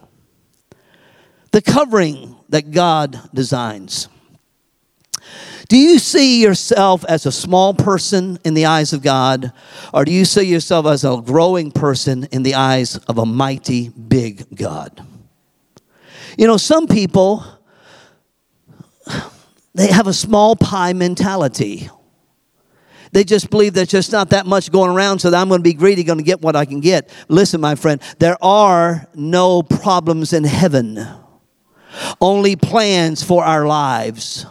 The 1.51 1.61
covering 1.61 2.37
that 2.49 2.71
God 2.71 3.21
designs. 3.35 4.09
Do 5.69 5.77
you 5.77 5.99
see 5.99 6.43
yourself 6.43 7.05
as 7.09 7.25
a 7.25 7.33
small 7.33 7.73
person 7.73 8.39
in 8.45 8.55
the 8.55 8.67
eyes 8.67 8.93
of 8.93 9.03
God, 9.03 9.53
or 9.95 10.05
do 10.05 10.13
you 10.13 10.25
see 10.25 10.43
yourself 10.43 10.87
as 10.87 11.05
a 11.05 11.23
growing 11.25 11.71
person 11.71 12.29
in 12.31 12.43
the 12.43 12.55
eyes 12.55 12.97
of 12.97 13.19
a 13.19 13.25
mighty, 13.25 13.89
big 13.89 14.55
God? 14.55 15.03
You 16.37 16.47
know, 16.47 16.57
some 16.57 16.87
people, 16.87 17.45
they 19.75 19.89
have 19.89 20.07
a 20.07 20.13
small 20.13 20.57
pie 20.57 20.93
mentality. 20.93 21.89
They 23.13 23.25
just 23.25 23.51
believe 23.51 23.75
there's 23.75 23.89
just 23.89 24.11
not 24.11 24.31
that 24.31 24.47
much 24.47 24.73
going 24.73 24.91
around, 24.91 25.21
so 25.21 25.35
I'm 25.35 25.49
going 25.49 25.61
to 25.61 25.63
be 25.63 25.75
greedy, 25.75 26.03
going 26.03 26.19
to 26.19 26.25
get 26.25 26.41
what 26.41 26.57
I 26.57 26.65
can 26.65 26.81
get. 26.81 27.11
Listen, 27.29 27.61
my 27.61 27.75
friend, 27.75 28.01
there 28.19 28.43
are 28.43 29.07
no 29.15 29.63
problems 29.63 30.33
in 30.33 30.45
heaven, 30.45 31.07
only 32.21 32.57
plans 32.57 33.23
for 33.23 33.45
our 33.45 33.67
lives. 33.67 34.47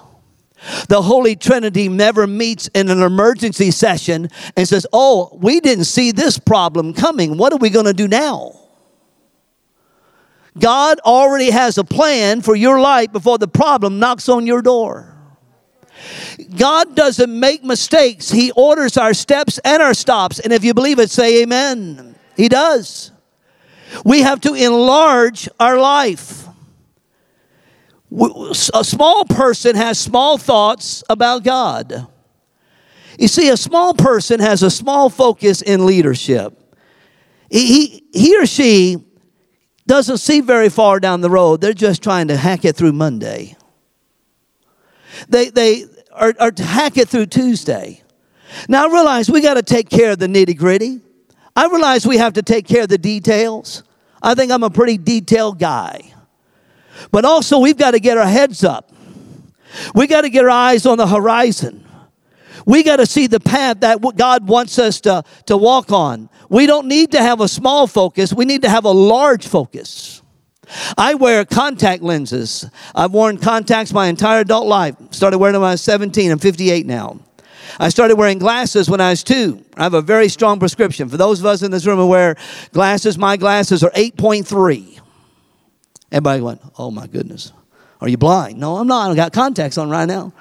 The 0.88 1.02
Holy 1.02 1.36
Trinity 1.36 1.90
never 1.90 2.28
meets 2.28 2.68
in 2.70 2.90
an 2.90 3.02
emergency 3.02 3.72
session 3.72 4.30
and 4.56 4.68
says, 4.68 4.86
Oh, 4.94 5.38
we 5.42 5.60
didn't 5.60 5.86
see 5.86 6.12
this 6.12 6.38
problem 6.38 6.94
coming. 6.94 7.38
What 7.38 7.52
are 7.54 7.58
we 7.58 7.70
going 7.70 7.88
to 7.88 7.94
do 7.94 8.08
now? 8.08 8.60
God 10.60 11.00
already 11.00 11.50
has 11.50 11.78
a 11.78 11.84
plan 11.84 12.42
for 12.42 12.56
your 12.56 12.80
life 12.80 13.12
before 13.12 13.38
the 13.38 13.48
problem 13.48 14.00
knocks 14.00 14.28
on 14.30 14.46
your 14.46 14.62
door. 14.62 15.16
God 16.58 16.96
doesn't 16.96 17.40
make 17.40 17.64
mistakes, 17.64 18.30
He 18.30 18.52
orders 18.52 18.98
our 18.98 19.14
steps 19.14 19.60
and 19.60 19.82
our 19.82 19.94
stops. 19.94 20.40
And 20.40 20.52
if 20.54 20.64
you 20.64 20.74
believe 20.74 21.00
it, 21.00 21.10
say 21.10 21.42
amen. 21.44 22.16
He 22.36 22.50
does. 22.50 23.12
We 24.06 24.22
have 24.22 24.42
to 24.42 24.54
enlarge 24.54 25.50
our 25.60 25.78
life 25.78 26.41
a 28.12 28.84
small 28.84 29.26
person 29.26 29.76
has 29.76 29.98
small 29.98 30.38
thoughts 30.38 31.04
about 31.10 31.44
God. 31.44 32.08
You 33.18 33.28
see, 33.28 33.50
a 33.50 33.58
small 33.58 33.94
person 33.94 34.40
has 34.40 34.64
a 34.64 34.72
small 34.72 35.10
focus 35.10 35.62
in 35.62 35.86
leadership. 35.86 36.58
He, 37.50 38.04
he 38.14 38.38
or 38.38 38.46
she 38.46 38.98
doesn't 39.88 40.18
see 40.18 40.42
very 40.42 40.70
far 40.70 41.00
down 41.00 41.22
the 41.22 41.30
road. 41.30 41.62
They're 41.62 41.74
just 41.74 42.02
trying 42.02 42.30
to 42.30 42.38
hack 42.38 42.66
it 42.66 42.76
through 42.76 42.94
Monday. 42.94 43.56
They, 45.28 45.50
they 45.50 45.86
are, 46.14 46.34
are 46.40 46.52
to 46.52 46.64
hack 46.64 46.98
it 46.98 47.10
through 47.10 47.28
Tuesday. 47.28 48.02
Now 48.68 48.88
I 48.88 48.92
realize 48.92 49.30
we 49.30 49.42
got 49.42 49.56
to 49.56 49.64
take 49.64 49.90
care 49.90 50.12
of 50.12 50.20
the 50.20 50.28
nitty 50.28 50.58
gritty. 50.58 51.02
I 51.56 51.68
realize 51.68 52.08
we 52.08 52.18
have 52.18 52.34
to 52.34 52.42
take 52.42 52.66
care 52.66 52.84
of 52.84 52.90
the 52.90 52.98
details. 52.98 53.84
I 54.22 54.36
think 54.36 54.52
I'm 54.52 54.64
a 54.64 54.70
pretty 54.70 54.98
detailed 54.98 55.60
guy. 55.60 56.11
But 57.12 57.26
also, 57.26 57.60
we've 57.60 57.78
got 57.78 57.92
to 57.92 58.00
get 58.00 58.18
our 58.18 58.28
heads 58.28 58.64
up. 58.64 58.92
We 59.96 60.08
got 60.08 60.22
to 60.22 60.30
get 60.30 60.44
our 60.44 60.50
eyes 60.50 60.86
on 60.86 60.98
the 60.98 61.08
horizon. 61.08 61.86
We 62.66 62.84
got 62.84 62.98
to 62.98 63.06
see 63.06 63.28
the 63.28 63.40
path 63.40 63.80
that 63.80 64.02
God 64.16 64.48
wants 64.48 64.78
us 64.78 65.02
to, 65.02 65.24
to 65.48 65.58
walk 65.58 65.92
on. 65.92 66.30
We 66.50 66.66
don't 66.66 66.88
need 66.88 67.12
to 67.12 67.22
have 67.22 67.42
a 67.42 67.48
small 67.48 67.88
focus, 67.88 68.34
we 68.34 68.46
need 68.46 68.62
to 68.64 68.70
have 68.70 68.86
a 68.86 68.92
large 68.92 69.48
focus. 69.48 70.22
I 70.98 71.16
wear 71.16 71.44
contact 71.44 72.02
lenses. 72.02 72.70
I've 72.96 73.12
worn 73.12 73.38
contacts 73.38 73.92
my 73.92 74.08
entire 74.08 74.40
adult 74.42 74.68
life. 74.68 74.96
Started 75.12 75.38
wearing 75.38 75.54
them 75.54 75.64
when 75.64 75.70
I 75.70 75.74
was 75.74 75.82
17. 75.82 76.32
I'm 76.32 76.40
58 76.40 76.86
now. 76.86 77.20
I 77.78 77.90
started 77.90 78.16
wearing 78.16 78.40
glasses 78.40 78.90
when 78.90 79.02
I 79.02 79.10
was 79.10 79.22
two. 79.22 79.66
I 79.76 79.84
have 79.84 79.94
a 79.94 80.02
very 80.02 80.30
strong 80.30 80.60
prescription. 80.60 81.10
For 81.10 81.18
those 81.18 81.42
of 81.42 81.46
us 81.46 81.62
in 81.62 81.72
this 81.72 81.86
room 81.86 81.98
who 81.98 82.08
wear 82.08 82.38
glasses, 82.72 83.18
my 83.18 83.36
glasses 83.36 83.84
are 83.84 83.92
8.3. 83.92 85.01
Everybody 86.12 86.42
went, 86.42 86.62
oh 86.78 86.92
my 86.92 87.08
goodness. 87.08 87.54
Are 88.02 88.10
you 88.10 88.18
blind? 88.18 88.60
No, 88.60 88.78
I'm 88.78 88.88
not. 88.88 89.10
I've 89.10 89.16
got 89.16 89.32
contacts 89.32 89.78
on 89.78 89.90
right 89.90 90.08
now. 90.08 90.34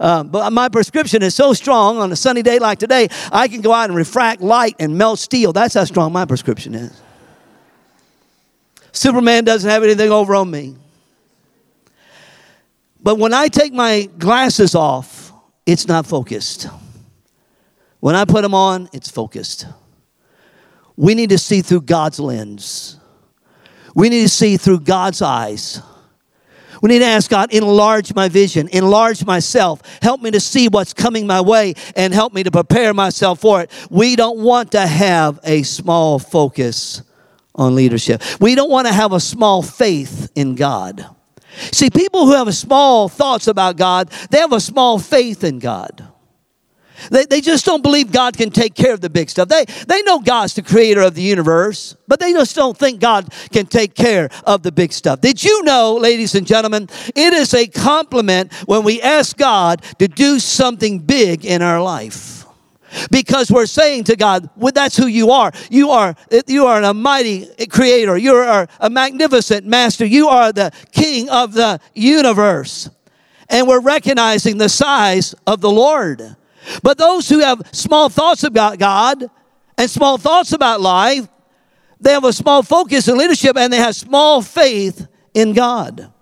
Um, 0.00 0.28
but 0.28 0.52
my 0.52 0.68
prescription 0.68 1.22
is 1.22 1.34
so 1.34 1.52
strong 1.54 1.98
on 1.98 2.12
a 2.12 2.16
sunny 2.16 2.42
day 2.42 2.58
like 2.58 2.78
today, 2.78 3.08
I 3.32 3.48
can 3.48 3.62
go 3.62 3.72
out 3.72 3.88
and 3.88 3.96
refract 3.96 4.40
light 4.40 4.76
and 4.78 4.96
melt 4.96 5.18
steel. 5.18 5.52
That's 5.52 5.74
how 5.74 5.84
strong 5.84 6.12
my 6.12 6.24
prescription 6.24 6.74
is. 6.74 7.02
Superman 8.92 9.44
doesn't 9.44 9.68
have 9.68 9.82
anything 9.82 10.10
over 10.10 10.34
on 10.34 10.50
me. 10.50 10.76
But 13.00 13.16
when 13.18 13.32
I 13.32 13.48
take 13.48 13.72
my 13.72 14.08
glasses 14.18 14.74
off, 14.74 15.32
it's 15.66 15.88
not 15.88 16.06
focused. 16.06 16.68
When 18.00 18.14
I 18.14 18.24
put 18.24 18.42
them 18.42 18.54
on, 18.54 18.88
it's 18.92 19.10
focused. 19.10 19.66
We 20.96 21.14
need 21.14 21.30
to 21.30 21.38
see 21.38 21.62
through 21.62 21.82
God's 21.82 22.20
lens. 22.20 22.97
We 23.98 24.10
need 24.10 24.22
to 24.22 24.28
see 24.28 24.56
through 24.58 24.80
God's 24.80 25.20
eyes. 25.22 25.82
We 26.80 26.90
need 26.90 27.00
to 27.00 27.06
ask 27.06 27.28
God, 27.28 27.52
enlarge 27.52 28.14
my 28.14 28.28
vision, 28.28 28.68
enlarge 28.68 29.26
myself, 29.26 29.82
help 30.00 30.22
me 30.22 30.30
to 30.30 30.38
see 30.38 30.68
what's 30.68 30.94
coming 30.94 31.26
my 31.26 31.40
way, 31.40 31.74
and 31.96 32.14
help 32.14 32.32
me 32.32 32.44
to 32.44 32.52
prepare 32.52 32.94
myself 32.94 33.40
for 33.40 33.60
it. 33.60 33.72
We 33.90 34.14
don't 34.14 34.38
want 34.38 34.70
to 34.70 34.86
have 34.86 35.40
a 35.42 35.64
small 35.64 36.20
focus 36.20 37.02
on 37.56 37.74
leadership. 37.74 38.22
We 38.40 38.54
don't 38.54 38.70
want 38.70 38.86
to 38.86 38.92
have 38.92 39.12
a 39.12 39.18
small 39.18 39.62
faith 39.62 40.30
in 40.36 40.54
God. 40.54 41.04
See, 41.72 41.90
people 41.90 42.26
who 42.26 42.34
have 42.34 42.54
small 42.54 43.08
thoughts 43.08 43.48
about 43.48 43.76
God, 43.76 44.10
they 44.30 44.38
have 44.38 44.52
a 44.52 44.60
small 44.60 45.00
faith 45.00 45.42
in 45.42 45.58
God. 45.58 46.07
They, 47.10 47.24
they 47.24 47.40
just 47.40 47.64
don't 47.64 47.82
believe 47.82 48.12
God 48.12 48.36
can 48.36 48.50
take 48.50 48.74
care 48.74 48.92
of 48.92 49.00
the 49.00 49.10
big 49.10 49.30
stuff. 49.30 49.48
They, 49.48 49.64
they 49.86 50.02
know 50.02 50.18
God's 50.18 50.54
the 50.54 50.62
creator 50.62 51.00
of 51.00 51.14
the 51.14 51.22
universe, 51.22 51.96
but 52.06 52.20
they 52.20 52.32
just 52.32 52.54
don't 52.54 52.76
think 52.76 53.00
God 53.00 53.32
can 53.52 53.66
take 53.66 53.94
care 53.94 54.30
of 54.44 54.62
the 54.62 54.72
big 54.72 54.92
stuff. 54.92 55.20
Did 55.20 55.42
you 55.42 55.62
know, 55.64 55.96
ladies 55.96 56.34
and 56.34 56.46
gentlemen, 56.46 56.88
it 57.14 57.32
is 57.32 57.54
a 57.54 57.66
compliment 57.66 58.52
when 58.66 58.84
we 58.84 59.00
ask 59.02 59.36
God 59.36 59.82
to 59.98 60.08
do 60.08 60.38
something 60.38 60.98
big 61.00 61.44
in 61.44 61.62
our 61.62 61.80
life? 61.80 62.38
because 63.10 63.50
we're 63.50 63.66
saying 63.66 64.04
to 64.04 64.16
God, 64.16 64.48
well, 64.56 64.72
that's 64.74 64.96
who 64.96 65.06
you 65.06 65.30
are. 65.30 65.52
You 65.70 65.90
are, 65.90 66.14
you 66.46 66.66
are 66.66 66.82
a 66.82 66.94
mighty 66.94 67.46
creator. 67.66 68.16
You 68.16 68.34
are 68.34 68.68
a 68.80 68.90
magnificent 68.90 69.66
master. 69.66 70.04
You 70.04 70.28
are 70.28 70.52
the 70.52 70.72
king 70.92 71.28
of 71.28 71.52
the 71.52 71.80
universe. 71.94 72.90
And 73.48 73.66
we're 73.66 73.80
recognizing 73.80 74.58
the 74.58 74.68
size 74.68 75.34
of 75.46 75.60
the 75.60 75.70
Lord. 75.70 76.36
But 76.82 76.98
those 76.98 77.28
who 77.28 77.40
have 77.40 77.62
small 77.72 78.08
thoughts 78.08 78.44
about 78.44 78.78
God 78.78 79.24
and 79.76 79.90
small 79.90 80.18
thoughts 80.18 80.52
about 80.52 80.80
life, 80.80 81.28
they 82.00 82.12
have 82.12 82.24
a 82.24 82.32
small 82.32 82.62
focus 82.62 83.08
in 83.08 83.18
leadership 83.18 83.56
and 83.56 83.72
they 83.72 83.78
have 83.78 83.96
small 83.96 84.42
faith 84.42 85.06
in 85.34 85.52
God. 85.52 86.12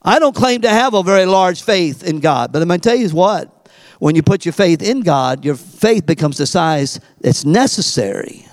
I 0.00 0.18
don't 0.18 0.34
claim 0.34 0.62
to 0.62 0.68
have 0.68 0.94
a 0.94 1.02
very 1.02 1.26
large 1.26 1.62
faith 1.62 2.02
in 2.02 2.20
God, 2.20 2.52
but 2.52 2.60
I'm 2.60 2.68
going 2.68 2.80
to 2.80 2.88
tell 2.88 2.98
you 2.98 3.08
what. 3.10 3.58
When 4.00 4.16
you 4.16 4.22
put 4.24 4.44
your 4.44 4.52
faith 4.52 4.82
in 4.82 5.02
God, 5.02 5.44
your 5.44 5.54
faith 5.54 6.06
becomes 6.06 6.38
the 6.38 6.46
size 6.46 6.98
that's 7.20 7.44
necessary 7.44 8.48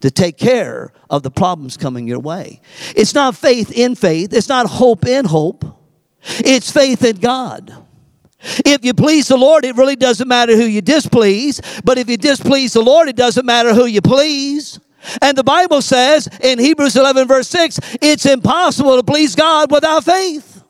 to 0.00 0.10
take 0.10 0.36
care 0.36 0.92
of 1.08 1.22
the 1.22 1.30
problems 1.30 1.76
coming 1.76 2.08
your 2.08 2.18
way. 2.18 2.60
It's 2.96 3.14
not 3.14 3.36
faith 3.36 3.70
in 3.70 3.94
faith, 3.94 4.32
it's 4.32 4.48
not 4.48 4.66
hope 4.66 5.06
in 5.06 5.26
hope, 5.26 5.64
it's 6.38 6.72
faith 6.72 7.04
in 7.04 7.16
God. 7.16 7.86
If 8.42 8.84
you 8.84 8.94
please 8.94 9.28
the 9.28 9.36
Lord, 9.36 9.64
it 9.64 9.76
really 9.76 9.96
doesn't 9.96 10.28
matter 10.28 10.56
who 10.56 10.64
you 10.64 10.80
displease. 10.80 11.60
But 11.84 11.98
if 11.98 12.08
you 12.08 12.16
displease 12.16 12.72
the 12.72 12.82
Lord, 12.82 13.08
it 13.08 13.16
doesn't 13.16 13.46
matter 13.46 13.74
who 13.74 13.86
you 13.86 14.00
please. 14.00 14.80
And 15.22 15.36
the 15.36 15.44
Bible 15.44 15.82
says 15.82 16.28
in 16.42 16.58
Hebrews 16.58 16.96
11, 16.96 17.26
verse 17.28 17.48
6, 17.48 17.80
it's 18.00 18.26
impossible 18.26 18.96
to 18.96 19.02
please 19.02 19.34
God 19.34 19.70
without 19.70 20.04
faith. 20.04 20.62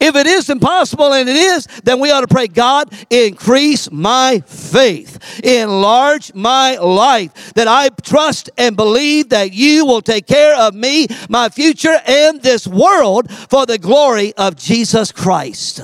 If 0.00 0.16
it 0.16 0.26
is 0.26 0.48
impossible, 0.48 1.12
and 1.12 1.28
it 1.28 1.36
is, 1.36 1.66
then 1.84 2.00
we 2.00 2.10
ought 2.10 2.22
to 2.22 2.26
pray, 2.26 2.46
God, 2.46 2.90
increase 3.10 3.90
my 3.90 4.42
faith, 4.46 5.42
enlarge 5.44 6.32
my 6.34 6.76
life, 6.76 7.52
that 7.54 7.68
I 7.68 7.90
trust 8.02 8.48
and 8.56 8.76
believe 8.76 9.28
that 9.28 9.52
you 9.52 9.84
will 9.84 10.00
take 10.00 10.26
care 10.26 10.56
of 10.56 10.74
me, 10.74 11.08
my 11.28 11.50
future, 11.50 12.00
and 12.06 12.40
this 12.40 12.66
world 12.66 13.30
for 13.30 13.66
the 13.66 13.78
glory 13.78 14.32
of 14.36 14.56
Jesus 14.56 15.12
Christ. 15.12 15.82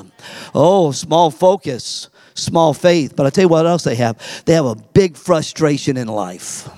Oh, 0.55 0.93
small 0.93 1.31
focus, 1.31 2.09
small 2.35 2.75
faith. 2.75 3.15
But 3.17 3.27
I 3.27 3.31
tell 3.31 3.43
you 3.43 3.49
what 3.49 3.67
else 3.67 3.85
they 3.85 3.95
have 3.97 4.45
they 4.45 4.55
have 4.55 4.67
a 4.67 4.75
big 4.75 5.17
frustration 5.17 5.97
in 5.97 6.09
life. 6.09 6.69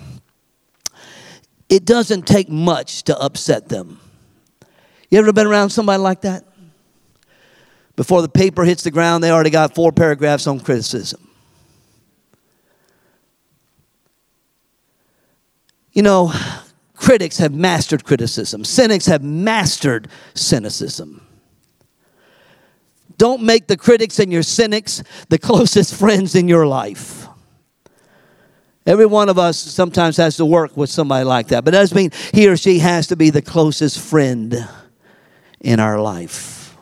It 1.68 1.84
doesn't 1.84 2.26
take 2.26 2.50
much 2.50 3.04
to 3.04 3.18
upset 3.18 3.68
them. 3.68 3.98
You 5.10 5.18
ever 5.18 5.32
been 5.32 5.46
around 5.46 5.70
somebody 5.70 6.02
like 6.02 6.22
that? 6.22 6.44
Before 7.96 8.22
the 8.22 8.28
paper 8.28 8.64
hits 8.64 8.82
the 8.82 8.90
ground, 8.90 9.22
they 9.22 9.30
already 9.30 9.50
got 9.50 9.74
four 9.74 9.92
paragraphs 9.92 10.46
on 10.46 10.60
criticism. 10.60 11.28
You 15.92 16.02
know, 16.02 16.32
critics 16.94 17.36
have 17.38 17.52
mastered 17.52 18.04
criticism, 18.04 18.64
cynics 18.64 19.06
have 19.06 19.22
mastered 19.22 20.08
cynicism. 20.34 21.26
Don't 23.22 23.44
make 23.44 23.68
the 23.68 23.76
critics 23.76 24.18
and 24.18 24.32
your 24.32 24.42
cynics 24.42 25.00
the 25.28 25.38
closest 25.48 25.94
friends 25.94 26.34
in 26.34 26.48
your 26.48 26.66
life. 26.66 27.28
Every 28.84 29.06
one 29.06 29.28
of 29.28 29.38
us 29.38 29.56
sometimes 29.56 30.16
has 30.16 30.38
to 30.38 30.44
work 30.44 30.76
with 30.76 30.90
somebody 30.90 31.24
like 31.24 31.46
that, 31.46 31.64
but 31.64 31.70
that 31.70 31.78
doesn't 31.78 31.94
mean 31.94 32.10
he 32.34 32.48
or 32.48 32.56
she 32.56 32.80
has 32.80 33.06
to 33.06 33.16
be 33.16 33.30
the 33.30 33.40
closest 33.40 34.00
friend 34.00 34.68
in 35.60 35.78
our 35.78 36.00
life. 36.00 36.76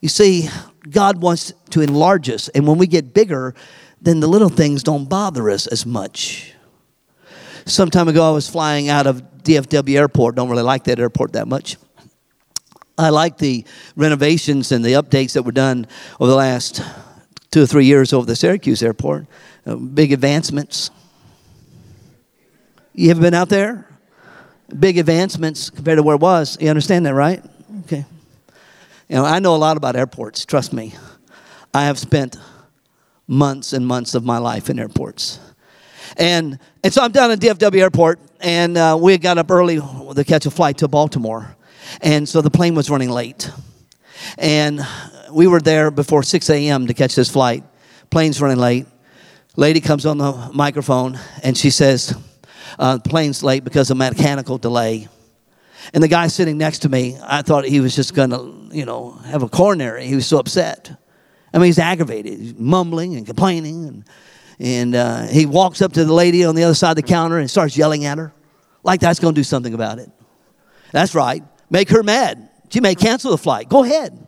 You 0.00 0.08
see, 0.08 0.48
God 0.88 1.20
wants 1.20 1.52
to 1.70 1.80
enlarge 1.80 2.30
us, 2.30 2.48
and 2.50 2.64
when 2.64 2.78
we 2.78 2.86
get 2.86 3.12
bigger, 3.12 3.56
then 4.00 4.20
the 4.20 4.28
little 4.28 4.50
things 4.50 4.84
don't 4.84 5.08
bother 5.08 5.50
us 5.50 5.66
as 5.66 5.84
much. 5.84 6.54
Some 7.66 7.90
time 7.90 8.06
ago, 8.06 8.28
I 8.28 8.30
was 8.30 8.48
flying 8.48 8.88
out 8.88 9.08
of 9.08 9.20
DFW 9.42 9.96
Airport. 9.96 10.36
Don't 10.36 10.48
really 10.48 10.62
like 10.62 10.84
that 10.84 11.00
airport 11.00 11.32
that 11.32 11.48
much. 11.48 11.76
I 12.98 13.08
like 13.08 13.38
the 13.38 13.64
renovations 13.96 14.72
and 14.72 14.84
the 14.84 14.92
updates 14.92 15.32
that 15.32 15.42
were 15.42 15.52
done 15.52 15.86
over 16.20 16.30
the 16.30 16.36
last 16.36 16.82
two 17.50 17.62
or 17.62 17.66
three 17.66 17.86
years 17.86 18.12
over 18.12 18.26
the 18.26 18.36
Syracuse 18.36 18.82
airport. 18.82 19.26
Uh, 19.66 19.76
big 19.76 20.12
advancements. 20.12 20.90
You 22.94 23.10
ever 23.10 23.20
been 23.20 23.34
out 23.34 23.48
there? 23.48 23.88
Big 24.78 24.98
advancements 24.98 25.70
compared 25.70 25.98
to 25.98 26.02
where 26.02 26.16
it 26.16 26.20
was. 26.20 26.58
You 26.60 26.68
understand 26.68 27.06
that, 27.06 27.14
right? 27.14 27.42
Okay. 27.80 28.04
You 29.08 29.16
know, 29.16 29.24
I 29.24 29.38
know 29.38 29.54
a 29.54 29.56
lot 29.56 29.76
about 29.76 29.96
airports, 29.96 30.44
trust 30.44 30.72
me. 30.72 30.94
I 31.74 31.84
have 31.84 31.98
spent 31.98 32.36
months 33.26 33.72
and 33.72 33.86
months 33.86 34.14
of 34.14 34.24
my 34.24 34.38
life 34.38 34.68
in 34.68 34.78
airports. 34.78 35.38
And, 36.16 36.58
and 36.84 36.92
so 36.92 37.02
I'm 37.02 37.12
down 37.12 37.30
at 37.30 37.38
DFW 37.38 37.80
Airport, 37.80 38.20
and 38.40 38.76
uh, 38.76 38.98
we 39.00 39.16
got 39.18 39.38
up 39.38 39.50
early 39.50 39.76
to 39.76 40.24
catch 40.26 40.46
a 40.46 40.50
flight 40.50 40.78
to 40.78 40.88
Baltimore. 40.88 41.56
And 42.00 42.28
so 42.28 42.40
the 42.40 42.50
plane 42.50 42.74
was 42.74 42.90
running 42.90 43.10
late. 43.10 43.50
And 44.38 44.80
we 45.32 45.46
were 45.46 45.60
there 45.60 45.90
before 45.90 46.22
6 46.22 46.50
a.m. 46.50 46.86
to 46.86 46.94
catch 46.94 47.14
this 47.14 47.30
flight. 47.30 47.64
Plane's 48.10 48.40
running 48.40 48.58
late. 48.58 48.86
Lady 49.56 49.80
comes 49.80 50.06
on 50.06 50.18
the 50.18 50.50
microphone, 50.54 51.18
and 51.42 51.56
she 51.56 51.70
says, 51.70 52.14
uh, 52.78 52.98
plane's 52.98 53.42
late 53.42 53.64
because 53.64 53.90
of 53.90 53.98
mechanical 53.98 54.56
delay. 54.56 55.08
And 55.92 56.02
the 56.02 56.08
guy 56.08 56.28
sitting 56.28 56.56
next 56.56 56.80
to 56.80 56.88
me, 56.88 57.18
I 57.22 57.42
thought 57.42 57.64
he 57.64 57.80
was 57.80 57.94
just 57.94 58.14
going 58.14 58.30
to, 58.30 58.74
you 58.74 58.84
know, 58.86 59.10
have 59.26 59.42
a 59.42 59.48
coronary. 59.48 60.06
He 60.06 60.14
was 60.14 60.26
so 60.26 60.38
upset. 60.38 60.90
I 61.52 61.58
mean, 61.58 61.66
he's 61.66 61.78
aggravated, 61.78 62.38
he's 62.38 62.54
mumbling 62.54 63.16
and 63.16 63.26
complaining. 63.26 63.86
And, 63.88 64.04
and 64.58 64.94
uh, 64.94 65.26
he 65.26 65.44
walks 65.44 65.82
up 65.82 65.92
to 65.94 66.04
the 66.04 66.12
lady 66.14 66.44
on 66.44 66.54
the 66.54 66.64
other 66.64 66.74
side 66.74 66.90
of 66.90 66.96
the 66.96 67.02
counter 67.02 67.38
and 67.38 67.50
starts 67.50 67.76
yelling 67.76 68.04
at 68.06 68.16
her, 68.16 68.32
like 68.82 69.00
that's 69.00 69.18
going 69.18 69.34
to 69.34 69.38
do 69.38 69.44
something 69.44 69.74
about 69.74 69.98
it. 69.98 70.10
That's 70.92 71.14
right. 71.14 71.42
Make 71.72 71.88
her 71.88 72.02
mad. 72.02 72.50
She 72.68 72.80
may 72.80 72.94
cancel 72.94 73.30
the 73.30 73.38
flight. 73.38 73.68
Go 73.68 73.82
ahead. 73.82 74.26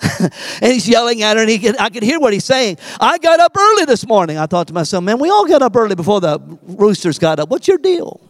and 0.20 0.72
he's 0.72 0.88
yelling 0.88 1.20
at 1.22 1.36
her, 1.36 1.42
and 1.42 1.50
he 1.50 1.58
could, 1.58 1.76
I 1.80 1.90
could 1.90 2.04
hear 2.04 2.20
what 2.20 2.32
he's 2.32 2.44
saying. 2.44 2.78
I 3.00 3.18
got 3.18 3.40
up 3.40 3.56
early 3.58 3.84
this 3.84 4.06
morning. 4.06 4.38
I 4.38 4.46
thought 4.46 4.68
to 4.68 4.72
myself, 4.72 5.02
man, 5.02 5.18
we 5.18 5.30
all 5.30 5.48
got 5.48 5.62
up 5.62 5.74
early 5.74 5.96
before 5.96 6.20
the 6.20 6.38
roosters 6.62 7.18
got 7.18 7.40
up. 7.40 7.48
What's 7.48 7.66
your 7.66 7.78
deal? 7.78 8.20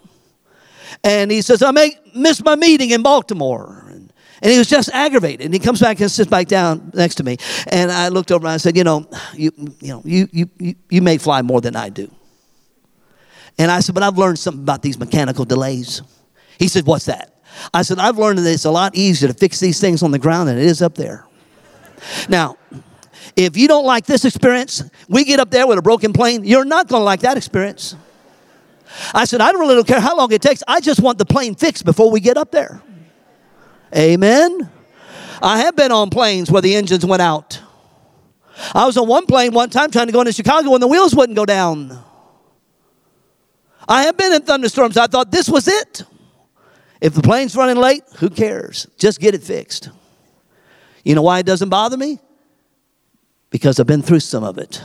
And 1.04 1.30
he 1.30 1.42
says, 1.42 1.62
I 1.62 1.70
may 1.70 1.98
miss 2.14 2.42
my 2.42 2.56
meeting 2.56 2.90
in 2.90 3.02
Baltimore. 3.02 3.84
And, 3.90 4.10
he 4.40 4.56
was 4.56 4.68
just 4.68 4.88
aggravated. 4.94 5.44
And 5.44 5.52
he 5.52 5.60
comes 5.60 5.80
back 5.80 6.00
and 6.00 6.10
sits 6.10 6.30
back 6.30 6.46
down 6.46 6.92
next 6.94 7.16
to 7.16 7.24
me. 7.24 7.36
And 7.66 7.90
I 7.90 8.08
looked 8.08 8.32
over 8.32 8.46
and 8.46 8.52
I 8.52 8.56
said, 8.56 8.74
You 8.74 8.84
know, 8.84 9.06
you, 9.34 9.52
you, 9.80 9.88
know, 9.88 10.02
you, 10.04 10.28
you, 10.32 10.74
you 10.88 11.02
may 11.02 11.18
fly 11.18 11.42
more 11.42 11.60
than 11.60 11.76
I 11.76 11.90
do. 11.90 12.10
And 13.58 13.70
I 13.70 13.80
said, 13.80 13.94
But 13.94 14.04
I've 14.04 14.16
learned 14.16 14.38
something 14.38 14.62
about 14.62 14.80
these 14.80 14.98
mechanical 14.98 15.44
delays. 15.44 16.00
He 16.58 16.68
said, 16.68 16.86
What's 16.86 17.06
that? 17.06 17.37
I 17.72 17.82
said, 17.82 17.98
I've 17.98 18.18
learned 18.18 18.38
that 18.38 18.52
it's 18.52 18.64
a 18.64 18.70
lot 18.70 18.94
easier 18.94 19.28
to 19.28 19.34
fix 19.34 19.60
these 19.60 19.80
things 19.80 20.02
on 20.02 20.10
the 20.10 20.18
ground 20.18 20.48
than 20.48 20.58
it 20.58 20.64
is 20.64 20.82
up 20.82 20.94
there. 20.94 21.26
Now, 22.28 22.56
if 23.36 23.56
you 23.56 23.68
don't 23.68 23.84
like 23.84 24.06
this 24.06 24.24
experience, 24.24 24.82
we 25.08 25.24
get 25.24 25.40
up 25.40 25.50
there 25.50 25.66
with 25.66 25.78
a 25.78 25.82
broken 25.82 26.12
plane, 26.12 26.44
you're 26.44 26.64
not 26.64 26.88
going 26.88 27.00
to 27.00 27.04
like 27.04 27.20
that 27.20 27.36
experience. 27.36 27.96
I 29.14 29.24
said, 29.24 29.40
I 29.40 29.50
really 29.52 29.74
don't 29.74 29.86
care 29.86 30.00
how 30.00 30.16
long 30.16 30.32
it 30.32 30.42
takes. 30.42 30.62
I 30.66 30.80
just 30.80 31.00
want 31.00 31.18
the 31.18 31.26
plane 31.26 31.54
fixed 31.54 31.84
before 31.84 32.10
we 32.10 32.20
get 32.20 32.36
up 32.36 32.50
there. 32.50 32.82
Amen. 33.96 34.70
I 35.42 35.60
have 35.60 35.76
been 35.76 35.92
on 35.92 36.10
planes 36.10 36.50
where 36.50 36.62
the 36.62 36.74
engines 36.74 37.04
went 37.06 37.22
out. 37.22 37.60
I 38.74 38.86
was 38.86 38.96
on 38.96 39.06
one 39.06 39.26
plane 39.26 39.52
one 39.52 39.70
time 39.70 39.90
trying 39.90 40.06
to 40.06 40.12
go 40.12 40.20
into 40.20 40.32
Chicago 40.32 40.70
when 40.70 40.80
the 40.80 40.88
wheels 40.88 41.14
wouldn't 41.14 41.36
go 41.36 41.46
down. 41.46 42.02
I 43.88 44.02
have 44.02 44.16
been 44.16 44.32
in 44.32 44.42
thunderstorms. 44.42 44.96
I 44.96 45.06
thought 45.06 45.30
this 45.30 45.48
was 45.48 45.68
it. 45.68 46.02
If 47.00 47.14
the 47.14 47.22
plane's 47.22 47.54
running 47.54 47.76
late, 47.76 48.02
who 48.16 48.30
cares? 48.30 48.86
Just 48.98 49.20
get 49.20 49.34
it 49.34 49.42
fixed. 49.42 49.90
You 51.04 51.14
know 51.14 51.22
why 51.22 51.38
it 51.38 51.46
doesn't 51.46 51.68
bother 51.68 51.96
me? 51.96 52.18
Because 53.50 53.78
I've 53.78 53.86
been 53.86 54.02
through 54.02 54.20
some 54.20 54.44
of 54.44 54.58
it. 54.58 54.82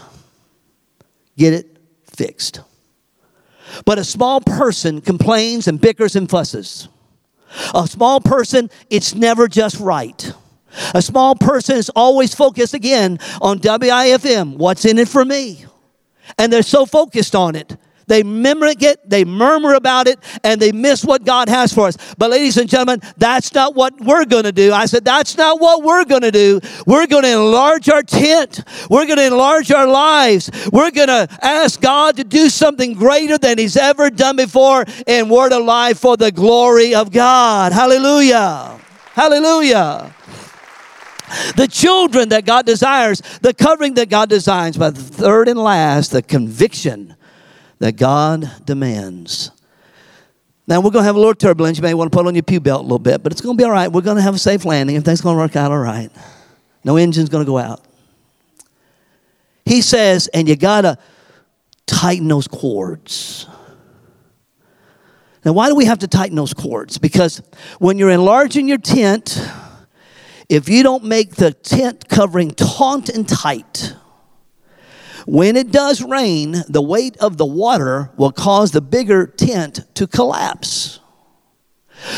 Get 1.37 1.53
it 1.53 1.77
fixed. 2.05 2.61
But 3.85 3.97
a 3.97 4.03
small 4.03 4.39
person 4.39 5.01
complains 5.01 5.67
and 5.67 5.81
bickers 5.81 6.15
and 6.15 6.29
fusses. 6.29 6.87
A 7.73 7.87
small 7.87 8.19
person, 8.21 8.69
it's 8.89 9.15
never 9.15 9.47
just 9.47 9.79
right. 9.79 10.33
A 10.93 11.01
small 11.01 11.35
person 11.35 11.77
is 11.77 11.89
always 11.95 12.33
focused 12.33 12.73
again 12.73 13.19
on 13.41 13.59
WIFM. 13.59 14.57
What's 14.57 14.85
in 14.85 14.97
it 14.97 15.07
for 15.07 15.23
me? 15.23 15.65
And 16.37 16.51
they're 16.51 16.63
so 16.63 16.85
focused 16.85 17.35
on 17.35 17.55
it 17.55 17.77
they 18.07 18.23
mimic 18.23 18.81
it, 18.81 19.07
they 19.09 19.25
murmur 19.25 19.73
about 19.73 20.07
it, 20.07 20.19
and 20.43 20.59
they 20.59 20.71
miss 20.71 21.03
what 21.03 21.25
God 21.25 21.49
has 21.49 21.73
for 21.73 21.87
us. 21.87 21.97
But, 22.17 22.31
ladies 22.31 22.57
and 22.57 22.69
gentlemen, 22.69 23.01
that's 23.17 23.53
not 23.53 23.75
what 23.75 23.99
we're 23.99 24.25
going 24.25 24.43
to 24.43 24.51
do. 24.51 24.73
I 24.73 24.85
said, 24.85 25.05
that's 25.05 25.37
not 25.37 25.59
what 25.59 25.83
we're 25.83 26.05
going 26.05 26.21
to 26.21 26.31
do. 26.31 26.59
We're 26.85 27.07
going 27.07 27.23
to 27.23 27.31
enlarge 27.31 27.89
our 27.89 28.03
tent, 28.03 28.63
we're 28.89 29.05
going 29.05 29.17
to 29.17 29.27
enlarge 29.27 29.71
our 29.71 29.87
lives. 29.87 30.49
We're 30.71 30.91
going 30.91 31.07
to 31.07 31.27
ask 31.41 31.79
God 31.81 32.17
to 32.17 32.23
do 32.23 32.49
something 32.49 32.93
greater 32.93 33.37
than 33.37 33.57
He's 33.57 33.77
ever 33.77 34.09
done 34.09 34.35
before 34.35 34.85
in 35.07 35.29
Word 35.29 35.53
of 35.53 35.63
Life 35.63 35.99
for 35.99 36.17
the 36.17 36.31
glory 36.31 36.95
of 36.95 37.11
God. 37.11 37.71
Hallelujah. 37.71 38.79
Hallelujah 39.13 40.13
the 41.55 41.67
children 41.67 42.29
that 42.29 42.45
God 42.45 42.65
desires, 42.65 43.21
the 43.41 43.53
covering 43.53 43.95
that 43.95 44.09
God 44.09 44.29
designs, 44.29 44.77
but 44.77 44.95
third 44.95 45.47
and 45.47 45.57
last, 45.57 46.11
the 46.11 46.21
conviction 46.21 47.15
that 47.79 47.97
God 47.97 48.49
demands. 48.65 49.51
Now, 50.65 50.79
we're 50.79 50.91
going 50.91 51.03
to 51.03 51.07
have 51.07 51.15
a 51.15 51.19
little 51.19 51.35
turbulence. 51.35 51.77
You 51.77 51.83
may 51.83 51.93
want 51.93 52.11
to 52.11 52.17
put 52.17 52.25
on 52.25 52.35
your 52.35 52.43
pew 52.43 52.61
belt 52.61 52.81
a 52.81 52.83
little 52.83 52.99
bit, 52.99 53.21
but 53.21 53.31
it's 53.31 53.41
going 53.41 53.57
to 53.57 53.61
be 53.61 53.65
all 53.65 53.71
right. 53.71 53.91
We're 53.91 54.01
going 54.01 54.15
to 54.15 54.23
have 54.23 54.35
a 54.35 54.39
safe 54.39 54.63
landing. 54.63 54.95
Everything's 54.95 55.21
going 55.21 55.35
to 55.35 55.41
work 55.41 55.55
out 55.55 55.71
all 55.71 55.79
right. 55.79 56.09
No 56.85 56.95
engine's 56.95 57.29
going 57.29 57.43
to 57.43 57.49
go 57.49 57.57
out. 57.57 57.83
He 59.65 59.81
says, 59.81 60.27
and 60.33 60.47
you 60.47 60.55
got 60.55 60.81
to 60.81 60.97
tighten 61.85 62.27
those 62.27 62.47
cords. 62.47 63.47
Now, 65.43 65.51
why 65.51 65.67
do 65.67 65.75
we 65.75 65.85
have 65.85 65.99
to 65.99 66.07
tighten 66.07 66.35
those 66.35 66.53
cords? 66.53 66.97
Because 66.97 67.41
when 67.79 67.97
you're 67.97 68.09
enlarging 68.09 68.67
your 68.67 68.77
tent, 68.77 69.45
if 70.47 70.69
you 70.69 70.83
don't 70.83 71.03
make 71.03 71.35
the 71.35 71.51
tent 71.51 72.07
covering 72.07 72.51
taut 72.51 73.09
and 73.09 73.27
tight, 73.27 73.92
when 75.25 75.55
it 75.55 75.71
does 75.71 76.01
rain, 76.01 76.63
the 76.67 76.81
weight 76.81 77.17
of 77.17 77.37
the 77.37 77.45
water 77.45 78.11
will 78.17 78.31
cause 78.31 78.71
the 78.71 78.81
bigger 78.81 79.25
tent 79.27 79.81
to 79.95 80.07
collapse. 80.07 80.99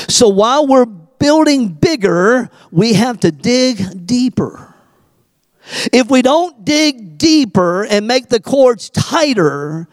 So 0.07 0.29
while 0.29 0.65
we're 0.65 0.85
building 0.85 1.69
bigger, 1.69 2.49
we 2.71 2.93
have 2.93 3.19
to 3.21 3.31
dig 3.31 4.05
deeper. 4.05 4.73
If 5.91 6.09
we 6.09 6.21
don't 6.21 6.63
dig 6.65 7.17
deeper 7.17 7.85
and 7.85 8.07
make 8.07 8.29
the 8.29 8.39
cords 8.39 8.89
tighter, 8.89 9.87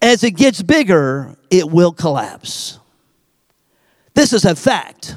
as 0.00 0.22
it 0.24 0.32
gets 0.32 0.62
bigger, 0.62 1.36
it 1.50 1.70
will 1.70 1.92
collapse. 1.92 2.78
This 4.14 4.32
is 4.32 4.44
a 4.44 4.54
fact. 4.54 5.16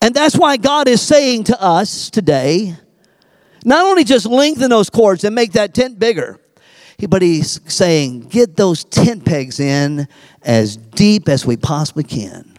And 0.00 0.14
that's 0.14 0.36
why 0.36 0.56
God 0.56 0.88
is 0.88 1.00
saying 1.00 1.44
to 1.44 1.60
us 1.60 2.10
today 2.10 2.76
not 3.66 3.84
only 3.84 4.04
just 4.04 4.26
lengthen 4.26 4.70
those 4.70 4.88
cords 4.88 5.24
and 5.24 5.34
make 5.34 5.52
that 5.52 5.74
tent 5.74 5.98
bigger, 5.98 6.38
but 7.08 7.20
he's 7.20 7.60
saying, 7.66 8.20
get 8.20 8.56
those 8.56 8.84
tent 8.84 9.24
pegs 9.24 9.58
in 9.58 10.06
as 10.42 10.76
deep 10.76 11.28
as 11.28 11.44
we 11.44 11.56
possibly 11.56 12.04
can. 12.04 12.56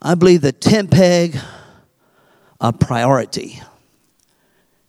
I 0.00 0.16
believe 0.16 0.40
the 0.40 0.50
tent 0.50 0.90
peg 0.90 1.38
a 2.60 2.72
priority 2.72 3.62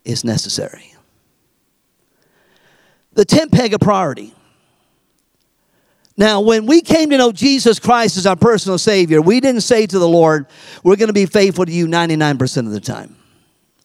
is 0.03 0.23
necessary. 0.23 0.95
The 3.13 3.25
tent 3.25 3.51
peg 3.51 3.75
a 3.75 3.79
priority. 3.79 4.33
Now, 6.17 6.41
when 6.41 6.65
we 6.65 6.81
came 6.81 7.11
to 7.11 7.17
know 7.19 7.31
Jesus 7.31 7.77
Christ 7.77 8.17
as 8.17 8.25
our 8.25 8.35
personal 8.35 8.79
Savior, 8.79 9.21
we 9.21 9.39
didn't 9.39 9.61
say 9.61 9.85
to 9.85 9.99
the 9.99 10.07
Lord, 10.07 10.47
We're 10.83 10.95
going 10.95 11.07
to 11.07 11.13
be 11.13 11.27
faithful 11.27 11.65
to 11.65 11.71
you 11.71 11.85
99% 11.85 12.57
of 12.65 12.71
the 12.71 12.79
time. 12.79 13.17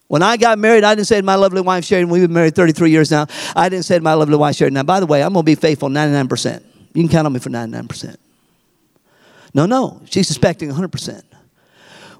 When 0.08 0.22
I 0.22 0.38
got 0.38 0.58
married, 0.58 0.84
I 0.84 0.94
didn't 0.94 1.06
say 1.06 1.20
to 1.20 1.22
my 1.22 1.34
lovely 1.34 1.60
wife 1.60 1.84
Sharon, 1.84 2.08
we've 2.08 2.22
been 2.22 2.32
married 2.32 2.54
33 2.54 2.90
years 2.90 3.10
now. 3.10 3.26
I 3.54 3.68
didn't 3.68 3.84
say 3.84 3.98
to 3.98 4.02
my 4.02 4.14
lovely 4.14 4.36
wife 4.36 4.56
Sharon, 4.56 4.74
now, 4.74 4.82
by 4.82 5.00
the 5.00 5.06
way, 5.06 5.22
I'm 5.22 5.34
going 5.34 5.44
to 5.44 5.46
be 5.46 5.54
faithful 5.54 5.90
99%. 5.90 6.62
You 6.94 7.02
can 7.02 7.08
count 7.08 7.26
on 7.26 7.32
me 7.32 7.38
for 7.38 7.50
99%. 7.50 8.16
No, 9.54 9.66
no, 9.66 10.00
she's 10.06 10.30
expecting 10.30 10.70
100%. 10.70 11.22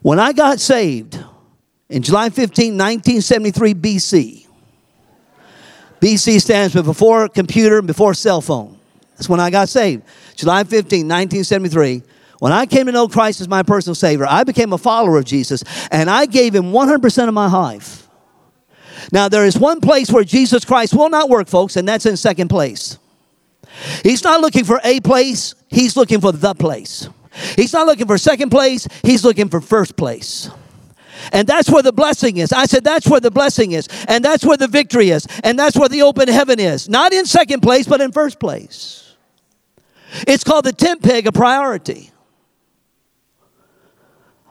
When 0.03 0.19
I 0.19 0.33
got 0.33 0.61
saved 0.61 1.19
in 1.89 2.03
July 2.03 2.29
15, 2.31 2.75
1973 2.75 3.75
BC, 3.75 4.47
BC 6.01 6.41
stands 6.41 6.75
for 6.75 6.83
before 6.83 7.29
computer 7.29 7.79
and 7.79 7.87
before 7.87 8.15
cell 8.15 8.41
phone. 8.41 8.79
That's 9.17 9.29
when 9.29 9.41
I 9.41 9.51
got 9.51 9.69
saved. 9.69 10.05
July 10.37 10.63
15, 10.63 11.09
1973. 11.09 12.03
When 12.39 12.53
I 12.53 12.67
came 12.67 12.87
to 12.87 12.93
know 12.93 13.09
Christ 13.09 13.41
as 13.41 13.49
my 13.49 13.63
personal 13.63 13.95
Savior, 13.95 14.27
I 14.29 14.45
became 14.45 14.73
a 14.73 14.79
follower 14.79 15.19
of 15.19 15.25
Jesus 15.25 15.65
and 15.91 16.09
I 16.09 16.27
gave 16.27 16.55
Him 16.55 16.73
100% 16.73 17.29
of 17.29 17.35
my 17.35 17.51
life. 17.51 18.09
Now, 19.13 19.29
there 19.29 19.47
is 19.47 19.59
one 19.59 19.81
place 19.81 20.11
where 20.11 20.25
Jesus 20.25 20.65
Christ 20.65 20.95
will 20.95 21.09
not 21.09 21.29
work, 21.29 21.49
folks, 21.49 21.77
and 21.77 21.89
that's 21.89 22.07
in 22.07 22.17
second 22.17 22.49
place. 22.49 22.99
He's 24.03 24.23
not 24.23 24.41
looking 24.41 24.65
for 24.65 24.81
a 24.85 25.01
place, 25.01 25.55
He's 25.69 25.97
looking 25.97 26.21
for 26.21 26.33
the 26.33 26.55
place. 26.55 27.09
He's 27.57 27.73
not 27.73 27.87
looking 27.87 28.07
for 28.07 28.19
second 28.19 28.51
place, 28.51 28.87
He's 29.03 29.25
looking 29.25 29.49
for 29.49 29.61
first 29.61 29.97
place. 29.97 30.51
And 31.33 31.49
that's 31.49 31.69
where 31.71 31.83
the 31.83 31.93
blessing 31.93 32.37
is. 32.37 32.53
I 32.53 32.67
said, 32.67 32.85
that's 32.85 33.09
where 33.09 33.21
the 33.21 33.31
blessing 33.31 33.73
is. 33.73 33.89
And 34.07 34.25
that's 34.25 34.45
where 34.45 34.57
the 34.57 34.69
victory 34.69 35.11
is. 35.11 35.27
And 35.43 35.59
that's 35.59 35.77
where 35.77 35.89
the 35.89 36.03
open 36.03 36.29
heaven 36.29 36.61
is. 36.61 36.89
Not 36.89 37.13
in 37.13 37.27
second 37.27 37.61
place, 37.61 37.87
but 37.87 38.01
in 38.01 38.13
first 38.13 38.39
place. 38.39 39.17
It's 40.27 40.45
called 40.45 40.65
the 40.65 40.73
tent 40.73 41.03
peg 41.03 41.27
of 41.27 41.35
priority. 41.35 42.13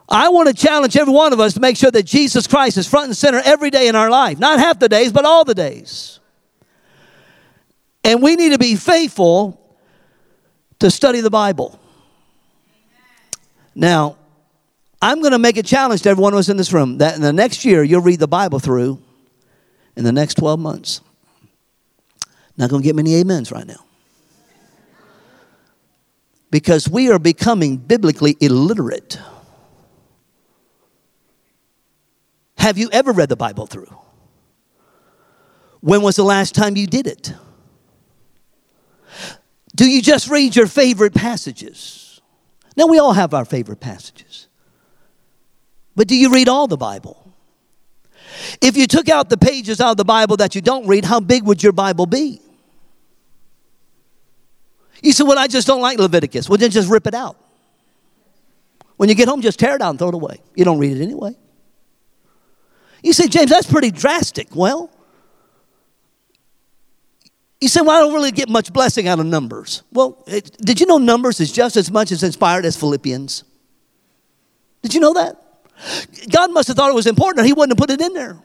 I 0.09 0.29
want 0.29 0.47
to 0.47 0.53
challenge 0.53 0.95
every 0.95 1.13
one 1.13 1.33
of 1.33 1.39
us 1.39 1.55
to 1.55 1.59
make 1.59 1.75
sure 1.75 1.91
that 1.91 2.03
Jesus 2.03 2.47
Christ 2.47 2.77
is 2.77 2.87
front 2.87 3.07
and 3.07 3.17
center 3.17 3.41
every 3.43 3.69
day 3.69 3.87
in 3.87 3.95
our 3.95 4.09
life. 4.09 4.39
Not 4.39 4.59
half 4.59 4.79
the 4.79 4.87
days, 4.87 5.11
but 5.11 5.25
all 5.25 5.43
the 5.43 5.55
days. 5.55 6.19
And 8.03 8.21
we 8.21 8.37
need 8.37 8.53
to 8.53 8.57
be 8.57 8.75
faithful 8.75 9.61
to 10.79 10.89
study 10.89 11.19
the 11.19 11.29
Bible. 11.29 11.77
Now, 13.75 14.17
I'm 15.01 15.19
going 15.19 15.33
to 15.33 15.39
make 15.39 15.57
a 15.57 15.63
challenge 15.63 16.03
to 16.03 16.09
every 16.09 16.21
one 16.21 16.33
of 16.33 16.39
us 16.39 16.49
in 16.49 16.57
this 16.57 16.71
room 16.71 16.99
that 16.99 17.15
in 17.15 17.21
the 17.21 17.33
next 17.33 17.65
year 17.65 17.83
you'll 17.83 18.01
read 18.01 18.19
the 18.19 18.27
Bible 18.27 18.59
through 18.59 19.01
in 19.95 20.03
the 20.03 20.11
next 20.11 20.35
12 20.35 20.59
months. 20.59 21.01
Not 22.55 22.69
going 22.69 22.81
to 22.81 22.85
get 22.85 22.95
many 22.95 23.19
amens 23.19 23.51
right 23.51 23.67
now. 23.67 23.85
Because 26.49 26.89
we 26.89 27.11
are 27.11 27.19
becoming 27.19 27.77
biblically 27.77 28.37
illiterate. 28.39 29.19
Have 32.57 32.77
you 32.77 32.89
ever 32.91 33.11
read 33.11 33.29
the 33.29 33.35
Bible 33.35 33.67
through? 33.67 33.95
When 35.79 36.01
was 36.01 36.15
the 36.15 36.23
last 36.23 36.55
time 36.55 36.75
you 36.75 36.87
did 36.87 37.07
it? 37.07 37.33
Do 39.75 39.85
you 39.85 40.01
just 40.01 40.29
read 40.29 40.55
your 40.55 40.67
favorite 40.67 41.13
passages? 41.13 42.19
Now, 42.75 42.87
we 42.87 42.99
all 42.99 43.13
have 43.13 43.33
our 43.33 43.45
favorite 43.45 43.79
passages. 43.79 44.47
But 45.95 46.07
do 46.07 46.15
you 46.15 46.31
read 46.33 46.49
all 46.49 46.67
the 46.67 46.77
Bible? 46.77 47.33
If 48.61 48.75
you 48.75 48.87
took 48.87 49.09
out 49.09 49.29
the 49.29 49.37
pages 49.37 49.79
out 49.79 49.91
of 49.91 49.97
the 49.97 50.05
Bible 50.05 50.37
that 50.37 50.55
you 50.55 50.61
don't 50.61 50.87
read, 50.87 51.05
how 51.05 51.19
big 51.19 51.43
would 51.43 51.61
your 51.61 51.71
Bible 51.71 52.05
be? 52.05 52.41
You 55.01 55.11
say, 55.11 55.23
Well, 55.23 55.37
I 55.37 55.47
just 55.47 55.67
don't 55.67 55.81
like 55.81 55.99
Leviticus. 55.99 56.49
Well, 56.49 56.57
then 56.57 56.71
just 56.71 56.89
rip 56.89 57.07
it 57.07 57.13
out. 57.13 57.37
When 58.97 59.09
you 59.09 59.15
get 59.15 59.27
home, 59.27 59.41
just 59.41 59.59
tear 59.59 59.75
it 59.75 59.81
out 59.81 59.91
and 59.91 59.99
throw 59.99 60.09
it 60.09 60.15
away. 60.15 60.41
You 60.55 60.65
don't 60.65 60.79
read 60.79 60.97
it 60.97 61.03
anyway. 61.03 61.35
You 63.03 63.13
say, 63.13 63.27
James, 63.27 63.49
that's 63.49 63.69
pretty 63.69 63.91
drastic. 63.91 64.55
Well, 64.55 64.89
you 67.59 67.67
say, 67.67 67.81
well, 67.81 67.91
I 67.91 67.99
don't 68.01 68.13
really 68.13 68.31
get 68.31 68.49
much 68.49 68.71
blessing 68.71 69.07
out 69.07 69.19
of 69.19 69.25
numbers. 69.25 69.83
Well, 69.91 70.23
it, 70.27 70.55
did 70.57 70.79
you 70.79 70.85
know 70.85 70.97
numbers 70.97 71.39
is 71.39 71.51
just 71.51 71.75
as 71.75 71.91
much 71.91 72.11
as 72.11 72.23
inspired 72.23 72.65
as 72.65 72.77
Philippians? 72.77 73.43
Did 74.83 74.93
you 74.93 74.99
know 74.99 75.13
that? 75.13 75.41
God 76.29 76.51
must 76.51 76.67
have 76.67 76.77
thought 76.77 76.89
it 76.89 76.95
was 76.95 77.07
important 77.07 77.41
or 77.41 77.45
he 77.45 77.53
wouldn't 77.53 77.77
have 77.77 77.87
put 77.87 77.89
it 77.89 78.01
in 78.01 78.13
there. 78.13 78.37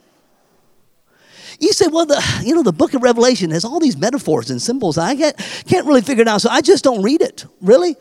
You 1.60 1.72
say, 1.72 1.86
well, 1.86 2.06
the, 2.06 2.22
you 2.44 2.54
know, 2.54 2.62
the 2.62 2.72
book 2.72 2.94
of 2.94 3.02
Revelation 3.02 3.50
has 3.50 3.64
all 3.64 3.78
these 3.78 3.96
metaphors 3.96 4.50
and 4.50 4.60
symbols. 4.60 4.98
I 4.98 5.14
can't, 5.14 5.36
can't 5.66 5.86
really 5.86 6.00
figure 6.00 6.22
it 6.22 6.28
out, 6.28 6.40
so 6.40 6.50
I 6.50 6.60
just 6.60 6.82
don't 6.82 7.02
read 7.02 7.20
it. 7.20 7.44
Really? 7.60 7.96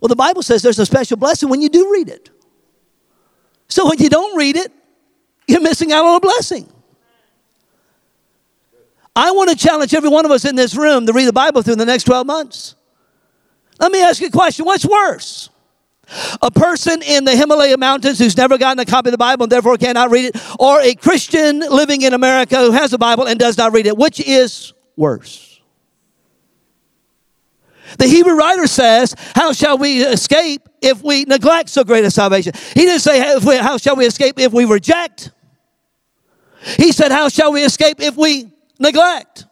Well, 0.00 0.08
the 0.08 0.16
Bible 0.16 0.42
says 0.42 0.62
there's 0.62 0.78
a 0.78 0.86
special 0.86 1.16
blessing 1.16 1.48
when 1.48 1.60
you 1.60 1.68
do 1.68 1.90
read 1.92 2.08
it. 2.08 2.30
So 3.68 3.88
when 3.88 3.98
you 3.98 4.08
don't 4.08 4.36
read 4.36 4.56
it, 4.56 4.72
you're 5.50 5.60
missing 5.60 5.92
out 5.92 6.04
on 6.04 6.16
a 6.16 6.20
blessing. 6.20 6.70
I 9.16 9.32
want 9.32 9.50
to 9.50 9.56
challenge 9.56 9.92
every 9.92 10.08
one 10.08 10.24
of 10.24 10.30
us 10.30 10.44
in 10.44 10.54
this 10.54 10.76
room 10.76 11.06
to 11.06 11.12
read 11.12 11.26
the 11.26 11.32
Bible 11.32 11.62
through 11.62 11.76
the 11.76 11.84
next 11.84 12.04
12 12.04 12.26
months. 12.26 12.76
Let 13.80 13.90
me 13.90 14.02
ask 14.02 14.20
you 14.20 14.28
a 14.28 14.30
question 14.30 14.64
what's 14.64 14.86
worse? 14.86 15.50
A 16.42 16.50
person 16.50 17.02
in 17.02 17.24
the 17.24 17.36
Himalaya 17.36 17.76
mountains 17.78 18.18
who's 18.18 18.36
never 18.36 18.58
gotten 18.58 18.80
a 18.80 18.84
copy 18.84 19.08
of 19.08 19.12
the 19.12 19.18
Bible 19.18 19.44
and 19.44 19.52
therefore 19.52 19.76
cannot 19.76 20.10
read 20.10 20.26
it, 20.26 20.36
or 20.58 20.80
a 20.80 20.94
Christian 20.94 21.60
living 21.60 22.02
in 22.02 22.14
America 22.14 22.56
who 22.56 22.72
has 22.72 22.92
a 22.92 22.98
Bible 22.98 23.26
and 23.26 23.38
does 23.38 23.56
not 23.56 23.72
read 23.72 23.86
it? 23.86 23.96
Which 23.96 24.20
is 24.20 24.72
worse? 24.96 25.60
The 27.98 28.06
Hebrew 28.06 28.34
writer 28.34 28.66
says, 28.66 29.14
How 29.34 29.52
shall 29.52 29.78
we 29.78 30.02
escape 30.02 30.68
if 30.82 31.02
we 31.02 31.24
neglect 31.24 31.68
so 31.68 31.84
great 31.84 32.04
a 32.04 32.10
salvation. 32.10 32.52
He 32.74 32.82
didn't 32.82 33.00
say, 33.00 33.18
how 33.60 33.76
shall 33.76 33.96
we 33.96 34.06
escape 34.06 34.38
if 34.38 34.52
we 34.52 34.64
reject? 34.64 35.30
He 36.62 36.92
said, 36.92 37.10
how 37.10 37.28
shall 37.28 37.52
we 37.52 37.64
escape 37.64 38.00
if 38.00 38.16
we 38.16 38.52
neglect? 38.78 39.46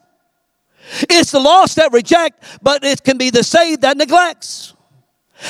It's 1.11 1.31
the 1.31 1.41
lost 1.41 1.77
that 1.77 1.93
reject, 1.93 2.43
but 2.63 2.85
it 2.85 3.03
can 3.03 3.19
be 3.19 3.31
the 3.31 3.43
saved 3.43 3.83
that 3.83 3.97
neglects. 3.97 4.75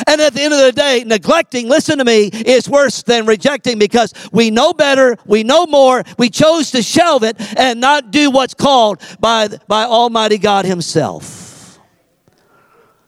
And 0.06 0.20
at 0.20 0.34
the 0.34 0.42
end 0.42 0.52
of 0.52 0.60
the 0.60 0.72
day, 0.72 1.04
neglecting, 1.06 1.68
listen 1.68 1.98
to 1.98 2.04
me, 2.04 2.26
is 2.26 2.68
worse 2.68 3.02
than 3.02 3.24
rejecting 3.24 3.78
because 3.78 4.12
we 4.32 4.50
know 4.50 4.72
better, 4.72 5.16
we 5.24 5.44
know 5.44 5.66
more, 5.66 6.04
we 6.18 6.28
chose 6.28 6.70
to 6.72 6.82
shelve 6.82 7.22
it 7.22 7.36
and 7.58 7.80
not 7.80 8.10
do 8.10 8.30
what's 8.30 8.54
called 8.54 9.00
by, 9.18 9.48
by 9.66 9.84
Almighty 9.84 10.38
God 10.38 10.66
Himself. 10.66 11.78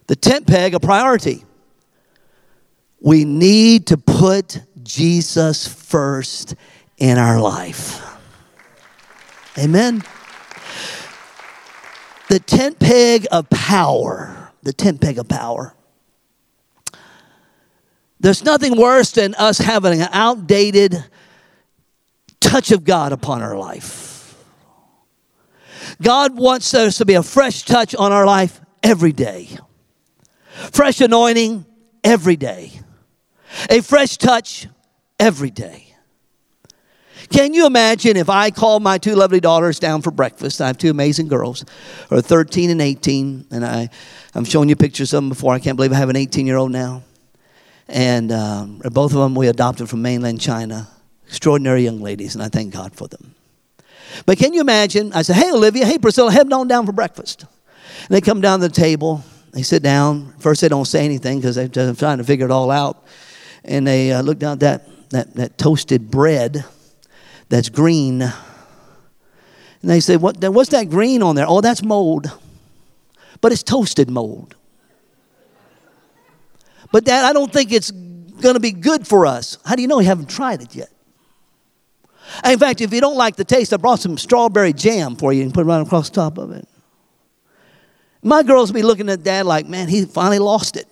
The 0.06 0.16
tent 0.16 0.46
peg, 0.46 0.74
a 0.74 0.80
priority. 0.80 1.44
We 3.00 3.24
need 3.24 3.88
to 3.88 3.98
put 3.98 4.60
Jesus 4.82 5.68
first 5.68 6.54
in 6.96 7.18
our 7.18 7.40
life. 7.40 8.09
Amen. 9.58 10.02
The 12.28 12.38
tent 12.38 12.78
peg 12.78 13.26
of 13.30 13.48
power. 13.50 14.52
The 14.62 14.72
tent 14.72 15.00
peg 15.00 15.18
of 15.18 15.28
power. 15.28 15.74
There's 18.20 18.44
nothing 18.44 18.76
worse 18.76 19.10
than 19.12 19.34
us 19.34 19.58
having 19.58 20.00
an 20.00 20.08
outdated 20.12 21.02
touch 22.38 22.70
of 22.70 22.84
God 22.84 23.12
upon 23.12 23.42
our 23.42 23.56
life. 23.56 24.36
God 26.02 26.36
wants 26.36 26.72
us 26.74 26.98
to 26.98 27.04
be 27.04 27.14
a 27.14 27.22
fresh 27.22 27.64
touch 27.64 27.94
on 27.94 28.12
our 28.12 28.26
life 28.26 28.60
every 28.82 29.12
day. 29.12 29.48
Fresh 30.72 31.00
anointing 31.00 31.64
every 32.04 32.36
day. 32.36 32.72
A 33.68 33.80
fresh 33.80 34.16
touch 34.16 34.68
every 35.18 35.50
day. 35.50 35.89
Can 37.30 37.54
you 37.54 37.64
imagine 37.64 38.16
if 38.16 38.28
I 38.28 38.50
called 38.50 38.82
my 38.82 38.98
two 38.98 39.14
lovely 39.14 39.38
daughters 39.38 39.78
down 39.78 40.02
for 40.02 40.10
breakfast? 40.10 40.60
I 40.60 40.66
have 40.66 40.78
two 40.78 40.90
amazing 40.90 41.28
girls, 41.28 41.64
are 42.10 42.20
13 42.20 42.70
and 42.70 42.82
18, 42.82 43.46
and 43.52 43.64
I, 43.64 43.88
I'm 44.34 44.44
showing 44.44 44.68
you 44.68 44.74
pictures 44.74 45.12
of 45.12 45.18
them 45.18 45.28
before. 45.28 45.54
I 45.54 45.60
can't 45.60 45.76
believe 45.76 45.92
I 45.92 45.96
have 45.96 46.08
an 46.08 46.16
18 46.16 46.44
year 46.44 46.56
old 46.56 46.72
now. 46.72 47.04
And 47.86 48.32
um, 48.32 48.78
both 48.78 49.12
of 49.12 49.20
them 49.20 49.36
we 49.36 49.46
adopted 49.46 49.88
from 49.88 50.02
mainland 50.02 50.40
China. 50.40 50.88
Extraordinary 51.28 51.84
young 51.84 52.00
ladies, 52.00 52.34
and 52.34 52.42
I 52.42 52.48
thank 52.48 52.72
God 52.72 52.94
for 52.94 53.06
them. 53.06 53.36
But 54.26 54.38
can 54.38 54.52
you 54.52 54.60
imagine? 54.60 55.12
I 55.12 55.22
said, 55.22 55.36
Hey, 55.36 55.52
Olivia, 55.52 55.86
hey, 55.86 55.98
Priscilla, 55.98 56.32
head 56.32 56.52
on 56.52 56.66
down 56.66 56.84
for 56.84 56.92
breakfast. 56.92 57.42
And 57.42 58.08
they 58.08 58.20
come 58.20 58.40
down 58.40 58.58
to 58.58 58.66
the 58.66 58.74
table. 58.74 59.22
They 59.52 59.62
sit 59.62 59.84
down. 59.84 60.34
First, 60.40 60.62
they 60.62 60.68
don't 60.68 60.84
say 60.84 61.04
anything 61.04 61.38
because 61.38 61.54
they're 61.54 61.68
trying 61.68 62.18
to 62.18 62.24
figure 62.24 62.46
it 62.46 62.50
all 62.50 62.72
out. 62.72 63.04
And 63.64 63.86
they 63.86 64.12
uh, 64.12 64.22
look 64.22 64.40
down 64.40 64.54
at 64.54 64.60
that, 64.60 65.10
that, 65.10 65.34
that 65.34 65.58
toasted 65.58 66.10
bread 66.10 66.64
that's 67.50 67.68
green. 67.68 68.22
And 68.22 68.32
they 69.82 70.00
say, 70.00 70.16
what, 70.16 70.38
What's 70.38 70.70
that 70.70 70.88
green 70.88 71.22
on 71.22 71.36
there? 71.36 71.46
Oh, 71.46 71.60
that's 71.60 71.82
mold. 71.82 72.30
But 73.42 73.52
it's 73.52 73.62
toasted 73.62 74.08
mold. 74.08 74.54
But, 76.92 77.04
Dad, 77.04 77.24
I 77.24 77.32
don't 77.32 77.52
think 77.52 77.72
it's 77.72 77.90
going 77.90 78.54
to 78.54 78.60
be 78.60 78.72
good 78.72 79.06
for 79.06 79.26
us. 79.26 79.58
How 79.64 79.76
do 79.76 79.82
you 79.82 79.88
know 79.88 80.00
you 80.00 80.06
haven't 80.06 80.30
tried 80.30 80.62
it 80.62 80.74
yet? 80.74 80.90
In 82.44 82.58
fact, 82.58 82.80
if 82.80 82.92
you 82.92 83.00
don't 83.00 83.16
like 83.16 83.36
the 83.36 83.44
taste, 83.44 83.72
I 83.72 83.76
brought 83.76 84.00
some 84.00 84.16
strawberry 84.16 84.72
jam 84.72 85.16
for 85.16 85.32
you 85.32 85.42
and 85.42 85.52
put 85.52 85.62
it 85.62 85.64
right 85.64 85.80
across 85.80 86.10
top 86.10 86.38
of 86.38 86.52
it. 86.52 86.66
My 88.22 88.42
girls 88.42 88.70
be 88.70 88.82
looking 88.82 89.08
at 89.08 89.22
dad 89.22 89.46
like, 89.46 89.66
man, 89.66 89.88
he 89.88 90.04
finally 90.04 90.38
lost 90.38 90.76
it. 90.76 90.86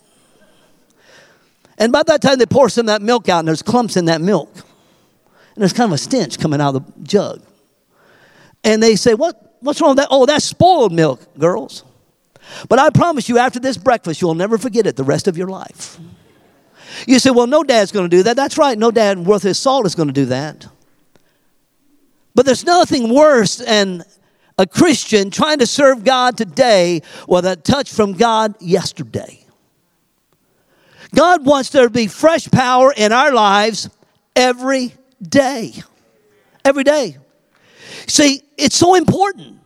And 1.76 1.92
by 1.92 2.02
that 2.04 2.22
time, 2.22 2.38
they 2.38 2.46
pour 2.46 2.68
some 2.68 2.82
of 2.82 2.86
that 2.86 3.02
milk 3.02 3.28
out, 3.28 3.40
and 3.40 3.48
there's 3.48 3.62
clumps 3.62 3.96
in 3.96 4.06
that 4.06 4.20
milk. 4.20 4.52
And 5.58 5.62
there's 5.62 5.72
kind 5.72 5.90
of 5.90 5.94
a 5.94 5.98
stench 5.98 6.38
coming 6.38 6.60
out 6.60 6.76
of 6.76 6.86
the 6.86 7.02
jug. 7.02 7.42
And 8.62 8.80
they 8.80 8.94
say, 8.94 9.14
what, 9.14 9.48
What's 9.58 9.80
wrong 9.80 9.90
with 9.90 9.98
that? 9.98 10.06
Oh, 10.12 10.24
that's 10.24 10.44
spoiled 10.44 10.92
milk, 10.92 11.20
girls. 11.36 11.82
But 12.68 12.78
I 12.78 12.90
promise 12.90 13.28
you, 13.28 13.38
after 13.38 13.58
this 13.58 13.76
breakfast, 13.76 14.20
you'll 14.22 14.36
never 14.36 14.56
forget 14.56 14.86
it 14.86 14.94
the 14.94 15.02
rest 15.02 15.26
of 15.26 15.36
your 15.36 15.48
life. 15.48 15.98
You 17.08 17.18
say, 17.18 17.30
Well, 17.30 17.48
no 17.48 17.64
dad's 17.64 17.90
going 17.90 18.08
to 18.08 18.16
do 18.16 18.22
that. 18.22 18.36
That's 18.36 18.56
right, 18.56 18.78
no 18.78 18.92
dad 18.92 19.18
worth 19.18 19.42
his 19.42 19.58
salt 19.58 19.84
is 19.84 19.96
going 19.96 20.06
to 20.06 20.14
do 20.14 20.26
that. 20.26 20.68
But 22.36 22.46
there's 22.46 22.64
nothing 22.64 23.12
worse 23.12 23.56
than 23.56 24.04
a 24.58 24.64
Christian 24.64 25.32
trying 25.32 25.58
to 25.58 25.66
serve 25.66 26.04
God 26.04 26.36
today 26.36 27.02
with 27.26 27.46
a 27.46 27.56
touch 27.56 27.92
from 27.92 28.12
God 28.12 28.54
yesterday. 28.60 29.44
God 31.12 31.44
wants 31.44 31.70
there 31.70 31.82
to 31.84 31.90
be 31.90 32.06
fresh 32.06 32.48
power 32.48 32.94
in 32.96 33.10
our 33.10 33.32
lives 33.32 33.90
every 34.36 34.92
day. 35.22 35.74
Every 36.64 36.84
day. 36.84 37.16
See, 38.06 38.42
it's 38.56 38.76
so 38.76 38.94
important. 38.94 39.60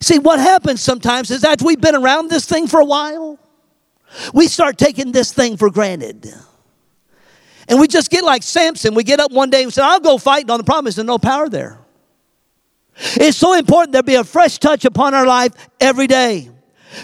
See, 0.00 0.18
what 0.18 0.38
happens 0.38 0.82
sometimes 0.82 1.30
is 1.30 1.42
after 1.42 1.64
we've 1.64 1.80
been 1.80 1.96
around 1.96 2.28
this 2.28 2.44
thing 2.46 2.66
for 2.66 2.80
a 2.80 2.84
while, 2.84 3.38
we 4.32 4.46
start 4.46 4.78
taking 4.78 5.12
this 5.12 5.32
thing 5.32 5.56
for 5.56 5.70
granted. 5.70 6.32
And 7.68 7.80
we 7.80 7.88
just 7.88 8.10
get 8.10 8.22
like 8.22 8.42
Samson. 8.42 8.94
We 8.94 9.02
get 9.02 9.18
up 9.18 9.32
one 9.32 9.50
day 9.50 9.62
and 9.62 9.72
say, 9.72 9.82
I'll 9.82 10.00
go 10.00 10.18
fight. 10.18 10.48
on 10.50 10.58
the 10.58 10.64
problem 10.64 10.86
is 10.86 10.96
there's 10.96 11.06
no 11.06 11.18
power 11.18 11.48
there. 11.48 11.80
It's 12.96 13.36
so 13.36 13.54
important 13.54 13.92
there 13.92 14.02
be 14.02 14.14
a 14.14 14.24
fresh 14.24 14.58
touch 14.58 14.84
upon 14.84 15.14
our 15.14 15.26
life 15.26 15.52
every 15.80 16.06
day. 16.06 16.50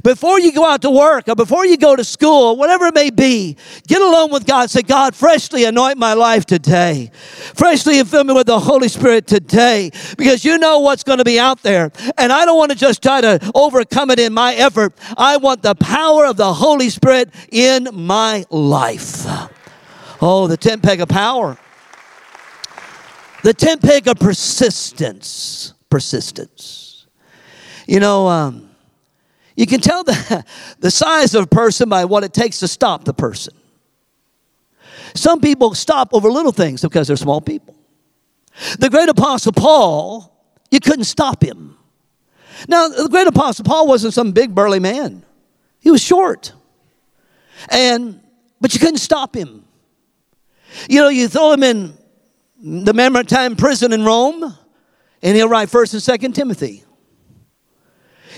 Before 0.02 0.40
you 0.40 0.52
go 0.52 0.64
out 0.66 0.82
to 0.82 0.90
work 0.90 1.28
or 1.28 1.34
before 1.34 1.66
you 1.66 1.76
go 1.76 1.94
to 1.94 2.04
school, 2.04 2.56
whatever 2.56 2.86
it 2.86 2.94
may 2.94 3.10
be, 3.10 3.56
get 3.86 4.00
alone 4.00 4.30
with 4.30 4.46
God. 4.46 4.70
Say, 4.70 4.82
God, 4.82 5.14
freshly 5.14 5.64
anoint 5.64 5.98
my 5.98 6.14
life 6.14 6.46
today. 6.46 7.10
Freshly 7.12 8.02
fill 8.04 8.24
me 8.24 8.34
with 8.34 8.46
the 8.46 8.58
Holy 8.58 8.88
Spirit 8.88 9.26
today 9.26 9.90
because 10.16 10.44
you 10.44 10.58
know 10.58 10.80
what's 10.80 11.04
going 11.04 11.18
to 11.18 11.24
be 11.24 11.38
out 11.38 11.62
there. 11.62 11.90
And 12.18 12.32
I 12.32 12.44
don't 12.44 12.56
want 12.56 12.72
to 12.72 12.78
just 12.78 13.02
try 13.02 13.20
to 13.20 13.52
overcome 13.54 14.10
it 14.10 14.18
in 14.18 14.32
my 14.32 14.54
effort. 14.54 14.94
I 15.16 15.36
want 15.36 15.62
the 15.62 15.74
power 15.74 16.26
of 16.26 16.36
the 16.36 16.52
Holy 16.52 16.90
Spirit 16.90 17.30
in 17.50 17.88
my 17.92 18.44
life. 18.50 19.24
Oh, 20.20 20.46
the 20.46 20.56
tent 20.56 20.82
peg 20.82 21.00
of 21.00 21.08
power. 21.08 21.58
The 23.42 23.52
tent 23.52 23.82
peg 23.82 24.06
of 24.06 24.18
persistence. 24.18 25.74
Persistence. 25.90 27.06
You 27.88 27.98
know, 27.98 28.28
um, 28.28 28.71
you 29.56 29.66
can 29.66 29.80
tell 29.80 30.04
the, 30.04 30.44
the 30.80 30.90
size 30.90 31.34
of 31.34 31.44
a 31.44 31.46
person 31.46 31.88
by 31.88 32.04
what 32.04 32.24
it 32.24 32.32
takes 32.32 32.60
to 32.60 32.68
stop 32.68 33.04
the 33.04 33.14
person. 33.14 33.54
Some 35.14 35.40
people 35.40 35.74
stop 35.74 36.10
over 36.12 36.30
little 36.30 36.52
things 36.52 36.80
because 36.82 37.06
they're 37.06 37.16
small 37.16 37.40
people. 37.40 37.76
The 38.78 38.90
great 38.90 39.08
apostle 39.08 39.52
Paul, 39.52 40.32
you 40.70 40.80
couldn't 40.80 41.04
stop 41.04 41.42
him. 41.42 41.76
Now, 42.68 42.88
the 42.88 43.08
great 43.08 43.26
apostle 43.26 43.64
Paul 43.64 43.86
wasn't 43.86 44.14
some 44.14 44.32
big 44.32 44.54
burly 44.54 44.78
man. 44.78 45.24
He 45.80 45.90
was 45.90 46.02
short. 46.02 46.52
And 47.70 48.20
but 48.60 48.72
you 48.72 48.80
couldn't 48.80 48.98
stop 48.98 49.34
him. 49.34 49.64
You 50.88 51.00
know, 51.00 51.08
you 51.08 51.28
throw 51.28 51.52
him 51.52 51.62
in 51.64 51.98
the 52.62 52.94
Mamertine 52.94 53.56
prison 53.56 53.92
in 53.92 54.04
Rome, 54.04 54.56
and 55.22 55.36
he'll 55.36 55.48
write 55.48 55.68
First 55.68 55.92
and 55.94 56.02
Second 56.02 56.34
Timothy. 56.34 56.84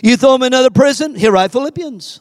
You 0.03 0.17
throw 0.17 0.35
him 0.35 0.43
in 0.43 0.53
another 0.53 0.71
prison, 0.71 1.15
he'll 1.15 1.33
write 1.33 1.53
Philippians. 1.53 2.21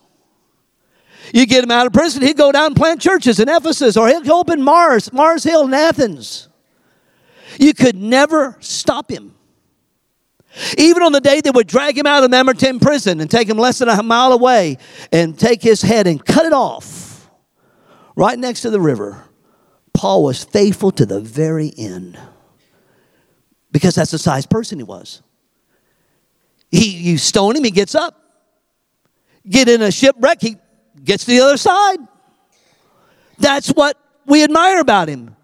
You 1.33 1.45
get 1.45 1.63
him 1.63 1.71
out 1.71 1.88
of 1.88 1.93
prison, 1.93 2.21
he'd 2.21 2.38
go 2.38 2.51
down 2.51 2.67
and 2.67 2.75
plant 2.75 3.01
churches 3.01 3.39
in 3.39 3.49
Ephesus, 3.49 3.97
or 3.97 4.07
he'll 4.07 4.31
open 4.33 4.62
Mars, 4.62 5.12
Mars 5.13 5.43
Hill 5.43 5.65
in 5.65 5.73
Athens. 5.73 6.49
You 7.59 7.73
could 7.73 7.95
never 7.95 8.57
stop 8.59 9.09
him. 9.09 9.36
Even 10.77 11.01
on 11.01 11.12
the 11.12 11.21
day 11.21 11.41
they 11.41 11.49
would 11.49 11.67
drag 11.67 11.97
him 11.97 12.05
out 12.05 12.23
of 12.23 12.29
Mamertine 12.29 12.79
prison 12.79 13.19
and 13.19 13.29
take 13.29 13.49
him 13.49 13.57
less 13.57 13.79
than 13.79 13.89
a 13.89 14.03
mile 14.03 14.33
away 14.33 14.77
and 15.12 15.38
take 15.38 15.63
his 15.63 15.81
head 15.81 16.05
and 16.05 16.23
cut 16.23 16.45
it 16.45 16.53
off 16.53 17.29
right 18.15 18.38
next 18.38 18.62
to 18.62 18.69
the 18.69 18.79
river, 18.79 19.23
Paul 19.93 20.23
was 20.23 20.43
faithful 20.43 20.91
to 20.91 21.05
the 21.05 21.19
very 21.19 21.73
end 21.77 22.19
because 23.71 23.95
that's 23.95 24.12
the 24.12 24.19
size 24.19 24.45
person 24.45 24.77
he 24.77 24.83
was. 24.83 25.21
He, 26.73 26.89
you 26.89 27.19
stone 27.19 27.55
him, 27.55 27.63
he 27.63 27.69
gets 27.69 27.93
up. 27.93 28.19
Get 29.47 29.69
in 29.69 29.83
a 29.83 29.91
shipwreck, 29.91 30.41
he 30.41 30.57
gets 31.03 31.25
to 31.25 31.31
the 31.31 31.41
other 31.41 31.57
side. 31.57 31.99
That's 33.38 33.69
what 33.69 33.95
we 34.25 34.43
admire 34.43 34.79
about 34.79 35.07
him. 35.07 35.36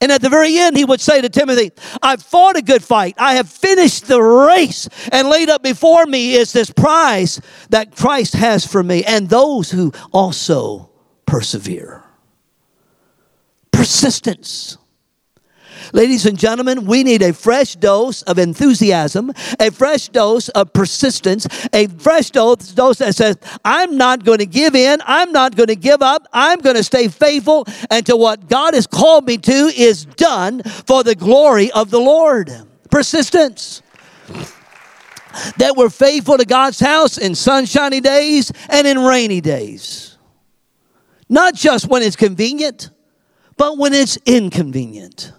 And 0.00 0.10
at 0.10 0.22
the 0.22 0.30
very 0.30 0.56
end, 0.56 0.78
he 0.78 0.86
would 0.86 1.02
say 1.02 1.20
to 1.20 1.28
Timothy, 1.28 1.72
I've 2.00 2.22
fought 2.22 2.56
a 2.56 2.62
good 2.62 2.82
fight. 2.82 3.16
I 3.18 3.34
have 3.34 3.50
finished 3.50 4.06
the 4.06 4.22
race. 4.22 4.88
And 5.12 5.28
laid 5.28 5.50
up 5.50 5.62
before 5.62 6.06
me 6.06 6.34
is 6.34 6.54
this 6.54 6.70
prize 6.70 7.38
that 7.68 7.94
Christ 7.94 8.32
has 8.32 8.64
for 8.64 8.82
me 8.82 9.04
and 9.04 9.28
those 9.28 9.70
who 9.70 9.92
also 10.10 10.88
persevere. 11.26 12.02
Persistence. 13.72 14.78
Ladies 15.92 16.26
and 16.26 16.38
gentlemen, 16.38 16.84
we 16.84 17.02
need 17.02 17.22
a 17.22 17.32
fresh 17.32 17.74
dose 17.76 18.22
of 18.22 18.38
enthusiasm, 18.38 19.32
a 19.58 19.70
fresh 19.70 20.08
dose 20.08 20.48
of 20.50 20.72
persistence, 20.72 21.46
a 21.72 21.86
fresh 21.86 22.30
dose, 22.30 22.72
dose 22.72 22.98
that 22.98 23.14
says, 23.14 23.38
I'm 23.64 23.96
not 23.96 24.24
going 24.24 24.38
to 24.38 24.46
give 24.46 24.74
in, 24.74 25.00
I'm 25.06 25.32
not 25.32 25.56
going 25.56 25.68
to 25.68 25.76
give 25.76 26.02
up, 26.02 26.26
I'm 26.32 26.60
going 26.60 26.76
to 26.76 26.84
stay 26.84 27.08
faithful 27.08 27.66
until 27.90 28.18
what 28.18 28.48
God 28.48 28.74
has 28.74 28.86
called 28.86 29.26
me 29.26 29.38
to 29.38 29.52
is 29.52 30.04
done 30.04 30.62
for 30.62 31.02
the 31.02 31.14
glory 31.14 31.70
of 31.72 31.90
the 31.90 32.00
Lord. 32.00 32.50
Persistence. 32.90 33.82
That 35.58 35.74
we're 35.76 35.90
faithful 35.90 36.38
to 36.38 36.44
God's 36.44 36.80
house 36.80 37.16
in 37.16 37.34
sunshiny 37.34 38.00
days 38.00 38.52
and 38.68 38.86
in 38.86 38.98
rainy 38.98 39.40
days. 39.40 40.16
Not 41.28 41.54
just 41.54 41.86
when 41.88 42.02
it's 42.02 42.16
convenient, 42.16 42.90
but 43.56 43.76
when 43.76 43.92
it's 43.92 44.18
inconvenient 44.24 45.32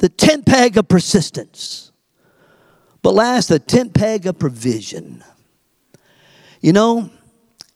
the 0.00 0.08
tent 0.08 0.46
peg 0.46 0.78
of 0.78 0.88
persistence. 0.88 1.92
But 3.02 3.14
last, 3.14 3.48
the 3.48 3.58
tent 3.58 3.94
peg 3.94 4.26
of 4.26 4.38
provision. 4.38 5.22
You 6.62 6.72
know, 6.72 7.10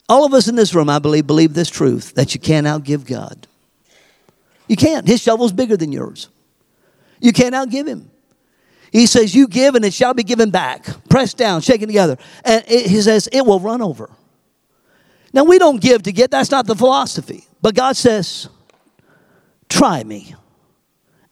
all 0.08 0.24
of 0.24 0.32
us 0.32 0.48
in 0.48 0.56
this 0.56 0.74
room, 0.74 0.88
I 0.88 0.98
believe, 0.98 1.26
believe 1.26 1.52
this 1.52 1.68
truth 1.68 2.14
that 2.14 2.34
you 2.34 2.40
can't 2.40 2.66
outgive 2.66 3.06
God. 3.06 3.46
You 4.68 4.76
can't. 4.76 5.06
His 5.06 5.20
shovel's 5.20 5.52
bigger 5.52 5.76
than 5.76 5.92
yours. 5.92 6.30
You 7.20 7.32
can't 7.32 7.54
outgive 7.54 7.86
him. 7.86 8.10
He 8.90 9.04
says, 9.06 9.34
You 9.34 9.46
give 9.46 9.74
and 9.74 9.84
it 9.84 9.92
shall 9.92 10.14
be 10.14 10.22
given 10.22 10.50
back, 10.50 10.86
pressed 11.10 11.36
down, 11.36 11.60
shaken 11.60 11.88
together. 11.88 12.16
And 12.42 12.64
it, 12.66 12.86
he 12.86 13.02
says, 13.02 13.28
It 13.32 13.44
will 13.44 13.60
run 13.60 13.82
over. 13.82 14.10
Now, 15.34 15.44
we 15.44 15.58
don't 15.58 15.80
give 15.80 16.04
to 16.04 16.12
get, 16.12 16.30
that's 16.30 16.50
not 16.50 16.66
the 16.66 16.76
philosophy. 16.76 17.44
But 17.60 17.74
God 17.74 17.96
says, 17.96 18.48
Try 19.68 20.04
me 20.04 20.34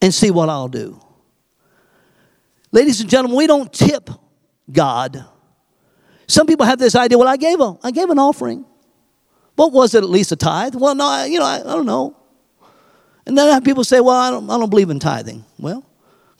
and 0.03 0.13
see 0.13 0.31
what 0.31 0.51
I'll 0.51 0.69
do. 0.69 1.01
Ladies 2.73 3.01
and 3.01 3.09
gentlemen, 3.09 3.39
we 3.39 3.47
don't 3.47 3.73
tip 3.73 4.11
God. 4.71 5.25
Some 6.27 6.47
people 6.47 6.67
have 6.67 6.79
this 6.79 6.95
idea, 6.95 7.17
well, 7.17 7.29
I 7.29 7.37
gave 7.37 7.61
a, 7.61 7.79
I 7.83 7.91
gave 7.91 8.11
an 8.11 8.19
offering. 8.19 8.65
What 9.55 9.73
was 9.73 9.95
it, 9.95 10.03
at 10.03 10.11
least 10.11 10.33
a 10.33 10.37
tithe? 10.37 10.75
Well, 10.75 10.95
no, 10.95 11.07
I, 11.07 11.27
you 11.27 11.39
know, 11.39 11.45
I, 11.45 11.61
I 11.61 11.75
don't 11.75 11.87
know. 11.87 12.17
And 13.27 13.39
then 13.39 13.49
I 13.49 13.55
have 13.55 13.65
people 13.65 13.85
say, 13.85 14.01
well, 14.01 14.17
I 14.17 14.31
don't, 14.31 14.51
I 14.51 14.59
don't 14.59 14.71
believe 14.71 14.91
in 14.91 14.99
tithing. 14.99 15.45
Well, 15.59 15.87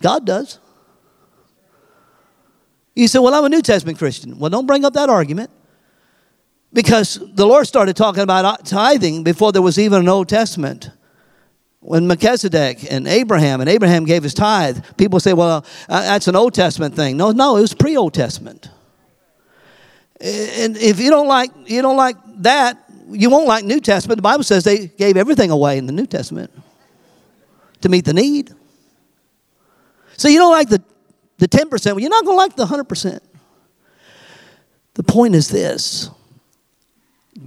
God 0.01 0.27
does. 0.27 0.59
You 2.97 3.07
say, 3.07 3.19
well, 3.19 3.35
I'm 3.35 3.45
a 3.45 3.49
New 3.49 3.63
Testament 3.63 3.99
Christian. 3.99 4.39
Well, 4.39 4.51
don't 4.51 4.67
bring 4.67 4.85
up 4.85 4.95
that 4.95 5.09
argument. 5.09 5.51
Because 6.73 7.21
the 7.35 7.47
Lord 7.47 7.67
started 7.67 7.97
talking 7.97 8.23
about 8.23 8.65
tithing 8.65 9.23
before 9.23 9.53
there 9.53 9.63
was 9.63 9.79
even 9.79 10.01
an 10.01 10.09
Old 10.09 10.29
Testament 10.29 10.91
when 11.83 12.07
Melchizedek 12.07 12.91
and 12.91 13.09
Abraham, 13.09 13.61
and 13.61 13.69
Abraham 13.69 14.05
gave 14.05 14.23
his 14.23 14.35
tithe, 14.35 14.85
people 14.97 15.19
say, 15.19 15.33
well, 15.33 15.67
uh, 15.89 16.03
that's 16.03 16.29
an 16.29 16.37
Old 16.37 16.55
Testament 16.55 16.95
thing. 16.95 17.17
No, 17.17 17.33
no, 17.33 17.57
it 17.57 17.61
was 17.61 17.75
pre 17.75 17.97
Old 17.97 18.15
Testament. 18.15 18.71
And 20.21 20.77
if 20.77 21.01
you 21.01 21.11
don't 21.11 21.27
like 21.27 21.51
you 21.67 21.83
don't 21.83 21.97
like 21.97 22.17
that, 22.43 22.79
you 23.11 23.29
won't 23.29 23.49
like 23.49 23.65
New 23.65 23.81
Testament. 23.81 24.19
The 24.19 24.23
Bible 24.23 24.45
says 24.45 24.63
they 24.63 24.87
gave 24.87 25.17
everything 25.17 25.51
away 25.51 25.77
in 25.77 25.87
the 25.87 25.93
New 25.93 26.07
Testament 26.07 26.53
to 27.81 27.89
meet 27.89 28.05
the 28.05 28.15
need. 28.15 28.55
So 30.17 30.29
you 30.29 30.39
don't 30.39 30.53
like 30.53 30.69
the, 30.69 30.81
the 31.39 31.49
10%, 31.49 31.87
well, 31.87 31.99
you're 31.99 32.09
not 32.09 32.25
going 32.25 32.37
to 32.37 32.39
like 32.39 32.55
the 32.55 32.67
100%. 32.67 33.19
The 34.95 35.03
point 35.03 35.35
is 35.35 35.49
this 35.49 36.09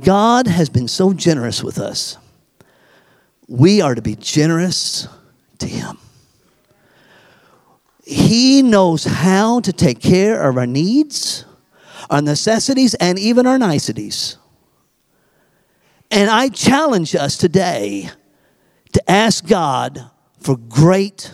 God 0.04 0.48
has 0.48 0.68
been 0.68 0.90
so 0.90 1.14
generous 1.14 1.64
with 1.64 1.80
us 1.80 2.18
we 3.48 3.82
are 3.82 3.96
to 3.96 4.02
be 4.02 4.16
generous 4.16 5.08
to 5.60 5.68
Him. 5.68 5.98
He 8.04 8.62
knows 8.62 9.04
how 9.04 9.62
to 9.62 9.74
take 9.74 10.00
care 10.00 10.48
of 10.48 10.58
our 10.58 10.68
needs, 10.68 11.46
our 12.10 12.22
necessities, 12.22 12.94
and 12.96 13.18
even 13.18 13.48
our 13.48 13.58
niceties. 13.58 14.38
And 16.12 16.30
I 16.30 16.50
challenge 16.50 17.16
us 17.16 17.36
today 17.36 18.10
to 18.94 19.12
ask 19.12 19.46
God 19.46 20.12
for 20.40 20.56
great 20.56 21.34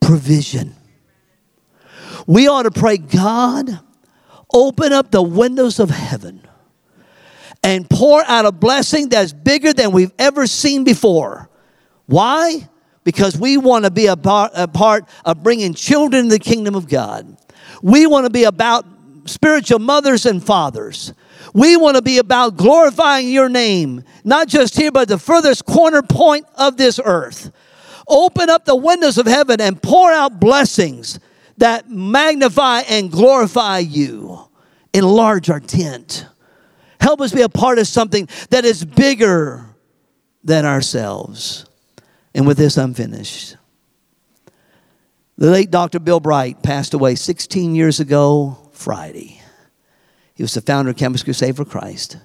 provision. 0.00 0.74
We 2.26 2.48
ought 2.48 2.62
to 2.62 2.70
pray, 2.70 2.96
God, 2.96 3.80
open 4.52 4.92
up 4.92 5.10
the 5.10 5.22
windows 5.22 5.78
of 5.78 5.90
heaven 5.90 6.47
and 7.68 7.88
pour 7.90 8.24
out 8.24 8.46
a 8.46 8.50
blessing 8.50 9.10
that's 9.10 9.34
bigger 9.34 9.74
than 9.74 9.92
we've 9.92 10.14
ever 10.18 10.46
seen 10.46 10.84
before. 10.84 11.50
Why? 12.06 12.66
Because 13.04 13.36
we 13.36 13.58
want 13.58 13.84
to 13.84 13.90
be 13.90 14.06
a 14.06 14.16
part, 14.16 14.52
a 14.54 14.66
part 14.66 15.06
of 15.26 15.42
bringing 15.42 15.74
children 15.74 16.24
to 16.24 16.30
the 16.30 16.38
kingdom 16.38 16.74
of 16.74 16.88
God. 16.88 17.36
We 17.82 18.06
want 18.06 18.24
to 18.24 18.30
be 18.30 18.44
about 18.44 18.86
spiritual 19.26 19.80
mothers 19.80 20.24
and 20.24 20.42
fathers. 20.42 21.12
We 21.52 21.76
want 21.76 21.96
to 21.96 22.02
be 22.02 22.16
about 22.16 22.56
glorifying 22.56 23.28
your 23.28 23.50
name, 23.50 24.02
not 24.24 24.48
just 24.48 24.74
here, 24.74 24.90
but 24.90 25.08
the 25.08 25.18
furthest 25.18 25.66
corner 25.66 26.00
point 26.00 26.46
of 26.54 26.78
this 26.78 26.98
earth. 27.04 27.52
Open 28.08 28.48
up 28.48 28.64
the 28.64 28.76
windows 28.76 29.18
of 29.18 29.26
heaven 29.26 29.60
and 29.60 29.82
pour 29.82 30.10
out 30.10 30.40
blessings 30.40 31.20
that 31.58 31.90
magnify 31.90 32.80
and 32.88 33.12
glorify 33.12 33.80
you. 33.80 34.48
Enlarge 34.94 35.50
our 35.50 35.60
tent. 35.60 36.24
Help 37.00 37.20
us 37.20 37.32
be 37.32 37.42
a 37.42 37.48
part 37.48 37.78
of 37.78 37.86
something 37.86 38.28
that 38.50 38.64
is 38.64 38.84
bigger 38.84 39.66
than 40.44 40.64
ourselves. 40.64 41.64
And 42.34 42.46
with 42.46 42.56
this, 42.56 42.78
I'm 42.78 42.94
finished. 42.94 43.56
The 45.36 45.50
late 45.50 45.70
Dr. 45.70 46.00
Bill 46.00 46.20
Bright 46.20 46.62
passed 46.62 46.94
away 46.94 47.14
16 47.14 47.74
years 47.74 48.00
ago, 48.00 48.70
Friday. 48.72 49.40
He 50.34 50.42
was 50.42 50.54
the 50.54 50.60
founder 50.60 50.90
of 50.90 50.96
Campus 50.96 51.22
Crusade 51.22 51.56
for 51.56 51.64
Christ. 51.64 52.16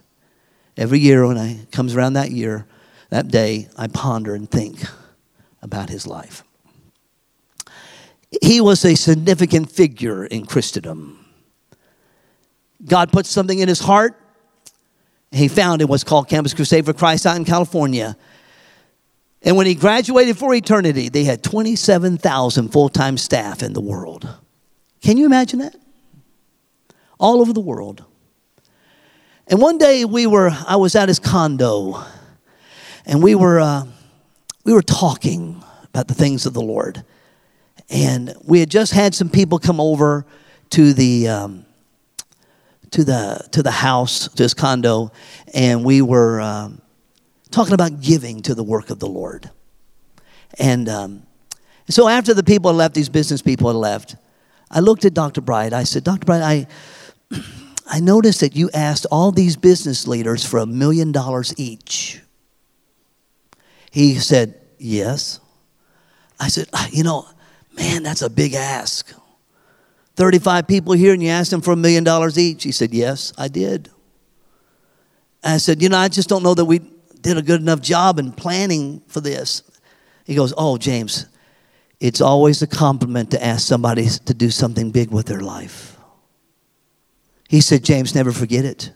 Every 0.77 0.99
year, 0.99 1.27
when 1.27 1.37
I 1.37 1.59
comes 1.71 1.95
around 1.95 2.13
that 2.13 2.31
year, 2.31 2.65
that 3.09 3.27
day, 3.27 3.69
I 3.77 3.87
ponder 3.87 4.33
and 4.33 4.49
think 4.49 4.79
about 5.61 5.89
his 5.89 6.07
life. 6.07 6.43
He 8.41 8.59
was 8.59 8.83
a 8.83 8.95
significant 8.95 9.71
figure 9.71 10.25
in 10.25 10.45
Christendom. 10.45 11.23
God 12.83 13.11
put 13.11 13.27
something 13.27 13.59
in 13.59 13.67
his 13.67 13.79
heart 13.79 14.19
he 15.33 15.47
founded 15.47 15.89
what's 15.89 16.03
called 16.03 16.29
Campus 16.29 16.53
Crusade 16.53 16.85
for 16.85 16.93
Christ 16.93 17.25
out 17.25 17.37
in 17.37 17.45
California. 17.45 18.15
And 19.41 19.57
when 19.57 19.65
he 19.65 19.75
graduated 19.75 20.37
for 20.37 20.53
eternity, 20.53 21.09
they 21.09 21.23
had 21.23 21.43
27,000 21.43 22.69
full 22.69 22.89
time 22.89 23.17
staff 23.17 23.61
in 23.61 23.73
the 23.73 23.81
world. 23.81 24.27
Can 25.01 25.17
you 25.17 25.25
imagine 25.25 25.59
that? 25.59 25.75
All 27.19 27.41
over 27.41 27.51
the 27.51 27.59
world. 27.59 28.05
And 29.47 29.59
one 29.59 29.77
day 29.77 30.05
we 30.05 30.25
were, 30.25 30.51
I 30.67 30.77
was 30.77 30.95
at 30.95 31.09
his 31.09 31.19
condo, 31.19 32.01
and 33.05 33.21
we 33.21 33.35
were, 33.35 33.59
uh, 33.59 33.85
we 34.63 34.71
were 34.71 34.81
talking 34.81 35.61
about 35.83 36.07
the 36.07 36.13
things 36.13 36.45
of 36.45 36.53
the 36.53 36.61
Lord. 36.61 37.03
And 37.89 38.33
we 38.45 38.61
had 38.61 38.69
just 38.69 38.93
had 38.93 39.13
some 39.13 39.29
people 39.29 39.59
come 39.59 39.81
over 39.81 40.25
to 40.69 40.93
the, 40.93 41.27
um, 41.27 41.65
to 42.93 43.03
the 43.03 43.47
to 43.51 43.63
the 43.63 43.71
house, 43.71 44.27
to 44.29 44.43
his 44.43 44.53
condo, 44.53 45.11
and 45.51 45.83
we 45.83 46.01
were 46.01 46.39
um, 46.39 46.79
talking 47.49 47.73
about 47.73 48.01
giving 48.01 48.43
to 48.43 48.53
the 48.53 48.63
work 48.63 48.91
of 48.91 48.99
the 48.99 49.07
Lord. 49.07 49.49
And 50.59 50.87
um, 50.87 51.23
so 51.89 52.07
after 52.07 52.35
the 52.35 52.43
people 52.43 52.69
had 52.69 52.77
left, 52.77 52.93
these 52.93 53.09
business 53.09 53.41
people 53.41 53.67
had 53.67 53.77
left, 53.77 54.15
I 54.69 54.79
looked 54.79 55.05
at 55.05 55.15
Dr. 55.15 55.41
Bright. 55.41 55.73
I 55.73 55.85
said, 55.85 56.03
Dr. 56.03 56.25
Bright, 56.25 56.43
I 56.43 56.67
I 57.87 57.99
noticed 57.99 58.41
that 58.41 58.55
you 58.55 58.69
asked 58.75 59.07
all 59.09 59.31
these 59.31 59.57
business 59.57 60.07
leaders 60.07 60.45
for 60.45 60.59
a 60.59 60.67
million 60.67 61.11
dollars 61.11 61.53
each. 61.57 62.21
He 63.89 64.15
said, 64.15 64.59
Yes. 64.77 65.39
I 66.39 66.47
said, 66.49 66.69
You 66.91 67.03
know, 67.03 67.27
man, 67.75 68.03
that's 68.03 68.21
a 68.21 68.29
big 68.29 68.53
ask. 68.53 69.11
35 70.15 70.67
people 70.67 70.93
here 70.93 71.13
and 71.13 71.23
you 71.23 71.29
asked 71.29 71.51
them 71.51 71.61
for 71.61 71.71
a 71.71 71.75
million 71.75 72.03
dollars 72.03 72.37
each? 72.37 72.63
He 72.63 72.71
said, 72.71 72.93
Yes, 72.93 73.33
I 73.37 73.47
did. 73.47 73.89
I 75.43 75.57
said, 75.57 75.81
You 75.81 75.89
know, 75.89 75.97
I 75.97 76.07
just 76.07 76.29
don't 76.29 76.43
know 76.43 76.53
that 76.53 76.65
we 76.65 76.79
did 77.21 77.37
a 77.37 77.41
good 77.41 77.61
enough 77.61 77.81
job 77.81 78.19
in 78.19 78.31
planning 78.31 79.01
for 79.07 79.21
this. 79.21 79.63
He 80.25 80.35
goes, 80.35 80.53
Oh, 80.57 80.77
James, 80.77 81.25
it's 81.99 82.21
always 82.21 82.61
a 82.61 82.67
compliment 82.67 83.31
to 83.31 83.43
ask 83.43 83.67
somebody 83.67 84.07
to 84.25 84.33
do 84.33 84.49
something 84.49 84.91
big 84.91 85.11
with 85.11 85.25
their 85.25 85.41
life. 85.41 85.97
He 87.49 87.61
said, 87.61 87.83
James, 87.83 88.15
never 88.15 88.31
forget 88.31 88.65
it. 88.65 88.91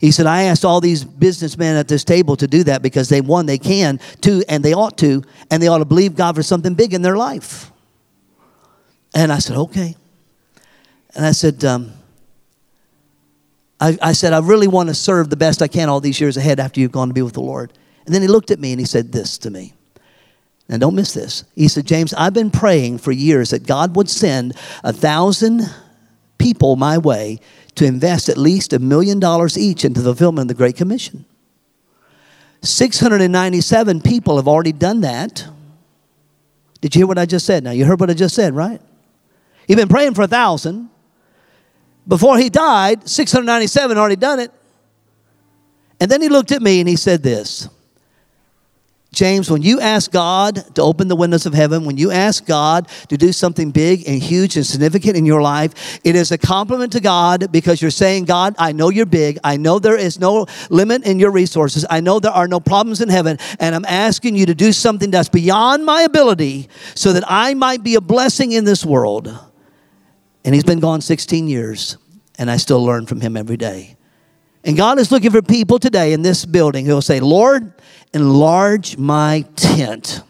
He 0.00 0.12
said, 0.12 0.26
I 0.26 0.44
asked 0.44 0.64
all 0.64 0.80
these 0.80 1.04
businessmen 1.04 1.76
at 1.76 1.88
this 1.88 2.04
table 2.04 2.36
to 2.36 2.46
do 2.46 2.64
that 2.64 2.82
because 2.82 3.08
they, 3.08 3.20
one, 3.20 3.46
they 3.46 3.58
can, 3.58 3.98
two, 4.20 4.44
and 4.48 4.64
they 4.64 4.72
ought 4.72 4.96
to, 4.98 5.22
and 5.50 5.62
they 5.62 5.68
ought 5.68 5.78
to 5.78 5.84
believe 5.84 6.14
God 6.14 6.36
for 6.36 6.42
something 6.42 6.74
big 6.74 6.94
in 6.94 7.02
their 7.02 7.16
life. 7.16 7.72
And 9.14 9.32
I 9.32 9.38
said, 9.38 9.56
okay. 9.56 9.96
And 11.14 11.24
I 11.24 11.32
said, 11.32 11.64
um, 11.64 11.92
I, 13.80 13.96
I 14.02 14.12
said, 14.12 14.32
I 14.32 14.40
really 14.40 14.68
want 14.68 14.88
to 14.88 14.94
serve 14.94 15.30
the 15.30 15.36
best 15.36 15.62
I 15.62 15.68
can 15.68 15.88
all 15.88 16.00
these 16.00 16.20
years 16.20 16.36
ahead 16.36 16.60
after 16.60 16.80
you've 16.80 16.92
gone 16.92 17.08
to 17.08 17.14
be 17.14 17.22
with 17.22 17.34
the 17.34 17.40
Lord. 17.40 17.72
And 18.06 18.14
then 18.14 18.22
he 18.22 18.28
looked 18.28 18.50
at 18.50 18.58
me 18.58 18.72
and 18.72 18.80
he 18.80 18.86
said 18.86 19.12
this 19.12 19.38
to 19.38 19.50
me 19.50 19.74
Now, 20.68 20.78
don't 20.78 20.94
miss 20.94 21.14
this. 21.14 21.44
He 21.54 21.68
said, 21.68 21.86
James, 21.86 22.14
I've 22.14 22.34
been 22.34 22.50
praying 22.50 22.98
for 22.98 23.12
years 23.12 23.50
that 23.50 23.66
God 23.66 23.96
would 23.96 24.08
send 24.08 24.54
a 24.82 24.92
thousand 24.92 25.62
people 26.38 26.76
my 26.76 26.98
way 26.98 27.40
to 27.76 27.84
invest 27.84 28.28
at 28.28 28.36
least 28.36 28.72
a 28.72 28.78
million 28.78 29.20
dollars 29.20 29.56
each 29.56 29.84
into 29.84 30.00
the 30.00 30.10
fulfillment 30.10 30.50
of 30.50 30.56
the 30.56 30.58
Great 30.58 30.76
Commission. 30.76 31.24
697 32.62 34.00
people 34.00 34.36
have 34.36 34.48
already 34.48 34.72
done 34.72 35.02
that. 35.02 35.46
Did 36.80 36.94
you 36.94 37.00
hear 37.00 37.06
what 37.06 37.18
I 37.18 37.26
just 37.26 37.46
said? 37.46 37.62
Now, 37.62 37.70
you 37.70 37.84
heard 37.84 38.00
what 38.00 38.10
I 38.10 38.14
just 38.14 38.34
said, 38.34 38.54
right? 38.54 38.80
He'd 39.68 39.76
been 39.76 39.88
praying 39.88 40.14
for 40.14 40.22
a 40.22 40.28
thousand. 40.28 40.88
Before 42.08 42.38
he 42.38 42.48
died, 42.48 43.08
697 43.08 43.96
already 43.98 44.16
done 44.16 44.40
it. 44.40 44.50
And 46.00 46.10
then 46.10 46.22
he 46.22 46.28
looked 46.28 46.52
at 46.52 46.62
me 46.62 46.80
and 46.80 46.88
he 46.88 46.96
said 46.96 47.22
this 47.22 47.68
James, 49.12 49.50
when 49.50 49.62
you 49.62 49.80
ask 49.80 50.10
God 50.10 50.74
to 50.74 50.82
open 50.82 51.08
the 51.08 51.16
windows 51.16 51.46
of 51.46 51.54
heaven, 51.54 51.84
when 51.86 51.96
you 51.96 52.10
ask 52.10 52.44
God 52.44 52.88
to 53.08 53.16
do 53.16 53.32
something 53.32 53.70
big 53.70 54.06
and 54.06 54.22
huge 54.22 54.56
and 54.56 54.66
significant 54.66 55.16
in 55.16 55.24
your 55.24 55.40
life, 55.40 55.98
it 56.04 56.14
is 56.14 56.30
a 56.30 56.36
compliment 56.36 56.92
to 56.92 57.00
God 57.00 57.50
because 57.50 57.80
you're 57.80 57.90
saying, 57.90 58.26
God, 58.26 58.54
I 58.58 58.72
know 58.72 58.90
you're 58.90 59.06
big. 59.06 59.38
I 59.42 59.56
know 59.56 59.78
there 59.78 59.96
is 59.96 60.20
no 60.20 60.46
limit 60.68 61.06
in 61.06 61.18
your 61.18 61.30
resources. 61.30 61.86
I 61.88 62.00
know 62.00 62.20
there 62.20 62.32
are 62.32 62.48
no 62.48 62.60
problems 62.60 63.00
in 63.00 63.08
heaven. 63.08 63.38
And 63.58 63.74
I'm 63.74 63.86
asking 63.86 64.36
you 64.36 64.44
to 64.46 64.54
do 64.54 64.72
something 64.72 65.10
that's 65.10 65.30
beyond 65.30 65.86
my 65.86 66.02
ability 66.02 66.68
so 66.94 67.14
that 67.14 67.24
I 67.26 67.54
might 67.54 67.82
be 67.82 67.94
a 67.94 68.02
blessing 68.02 68.52
in 68.52 68.64
this 68.64 68.84
world. 68.84 69.47
And 70.44 70.54
he's 70.54 70.64
been 70.64 70.80
gone 70.80 71.00
16 71.00 71.48
years, 71.48 71.98
and 72.38 72.50
I 72.50 72.56
still 72.56 72.84
learn 72.84 73.06
from 73.06 73.20
him 73.20 73.36
every 73.36 73.56
day. 73.56 73.96
And 74.64 74.76
God 74.76 74.98
is 74.98 75.10
looking 75.10 75.30
for 75.30 75.42
people 75.42 75.78
today 75.78 76.12
in 76.12 76.22
this 76.22 76.44
building 76.44 76.86
who 76.86 76.94
will 76.94 77.02
say, 77.02 77.20
Lord, 77.20 77.72
enlarge 78.12 78.96
my 78.96 79.44
tent, 79.56 80.22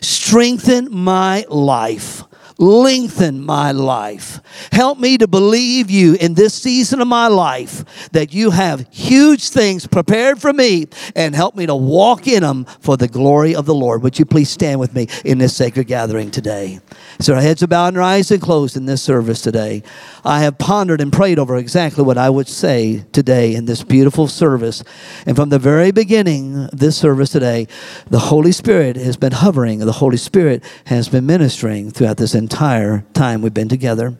strengthen 0.00 0.88
my 0.90 1.44
life 1.48 2.24
lengthen 2.62 3.44
my 3.44 3.72
life. 3.72 4.40
Help 4.70 4.96
me 4.96 5.18
to 5.18 5.26
believe 5.26 5.90
you 5.90 6.14
in 6.14 6.34
this 6.34 6.54
season 6.54 7.00
of 7.00 7.08
my 7.08 7.26
life 7.26 8.08
that 8.12 8.32
you 8.32 8.50
have 8.50 8.86
huge 8.92 9.48
things 9.48 9.84
prepared 9.84 10.40
for 10.40 10.52
me 10.52 10.86
and 11.16 11.34
help 11.34 11.56
me 11.56 11.66
to 11.66 11.74
walk 11.74 12.28
in 12.28 12.42
them 12.42 12.64
for 12.78 12.96
the 12.96 13.08
glory 13.08 13.56
of 13.56 13.66
the 13.66 13.74
Lord. 13.74 14.04
Would 14.04 14.16
you 14.16 14.24
please 14.24 14.48
stand 14.48 14.78
with 14.78 14.94
me 14.94 15.08
in 15.24 15.38
this 15.38 15.56
sacred 15.56 15.88
gathering 15.88 16.30
today? 16.30 16.78
So 17.18 17.34
our 17.34 17.40
heads 17.40 17.64
are 17.64 17.66
bowed 17.66 17.88
and 17.88 17.96
our 17.96 18.02
eyes 18.04 18.30
are 18.30 18.38
closed 18.38 18.76
in 18.76 18.86
this 18.86 19.02
service 19.02 19.42
today. 19.42 19.82
I 20.24 20.42
have 20.42 20.56
pondered 20.56 21.00
and 21.00 21.12
prayed 21.12 21.40
over 21.40 21.56
exactly 21.56 22.04
what 22.04 22.16
I 22.16 22.30
would 22.30 22.46
say 22.46 23.04
today 23.10 23.56
in 23.56 23.64
this 23.64 23.82
beautiful 23.82 24.28
service. 24.28 24.84
And 25.26 25.34
from 25.34 25.48
the 25.48 25.58
very 25.58 25.90
beginning 25.90 26.66
of 26.66 26.78
this 26.78 26.96
service 26.96 27.30
today, 27.30 27.66
the 28.08 28.20
Holy 28.20 28.52
Spirit 28.52 28.94
has 28.94 29.16
been 29.16 29.32
hovering, 29.32 29.80
the 29.80 29.90
Holy 29.90 30.16
Spirit 30.16 30.62
has 30.84 31.08
been 31.08 31.26
ministering 31.26 31.90
throughout 31.90 32.18
this 32.18 32.36
entire 32.36 32.51
time 32.52 33.42
we've 33.42 33.54
been 33.54 33.68
together. 33.68 34.16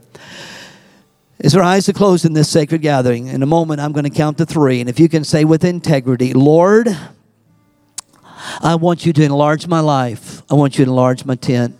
As 1.40 1.56
our 1.56 1.62
eyes 1.62 1.88
are 1.88 1.92
closed 1.92 2.24
in 2.24 2.34
this 2.34 2.48
sacred 2.48 2.82
gathering, 2.82 3.26
in 3.26 3.42
a 3.42 3.46
moment 3.46 3.80
I'm 3.80 3.92
going 3.92 4.04
to 4.04 4.10
count 4.10 4.38
to 4.38 4.46
three. 4.46 4.80
And 4.80 4.88
if 4.88 5.00
you 5.00 5.08
can 5.08 5.24
say 5.24 5.44
with 5.44 5.64
integrity, 5.64 6.32
Lord, 6.32 6.88
I 8.60 8.76
want 8.76 9.04
you 9.04 9.12
to 9.12 9.24
enlarge 9.24 9.66
my 9.66 9.80
life. 9.80 10.42
I 10.50 10.54
want 10.54 10.78
you 10.78 10.84
to 10.84 10.90
enlarge 10.90 11.24
my 11.24 11.34
tent. 11.34 11.76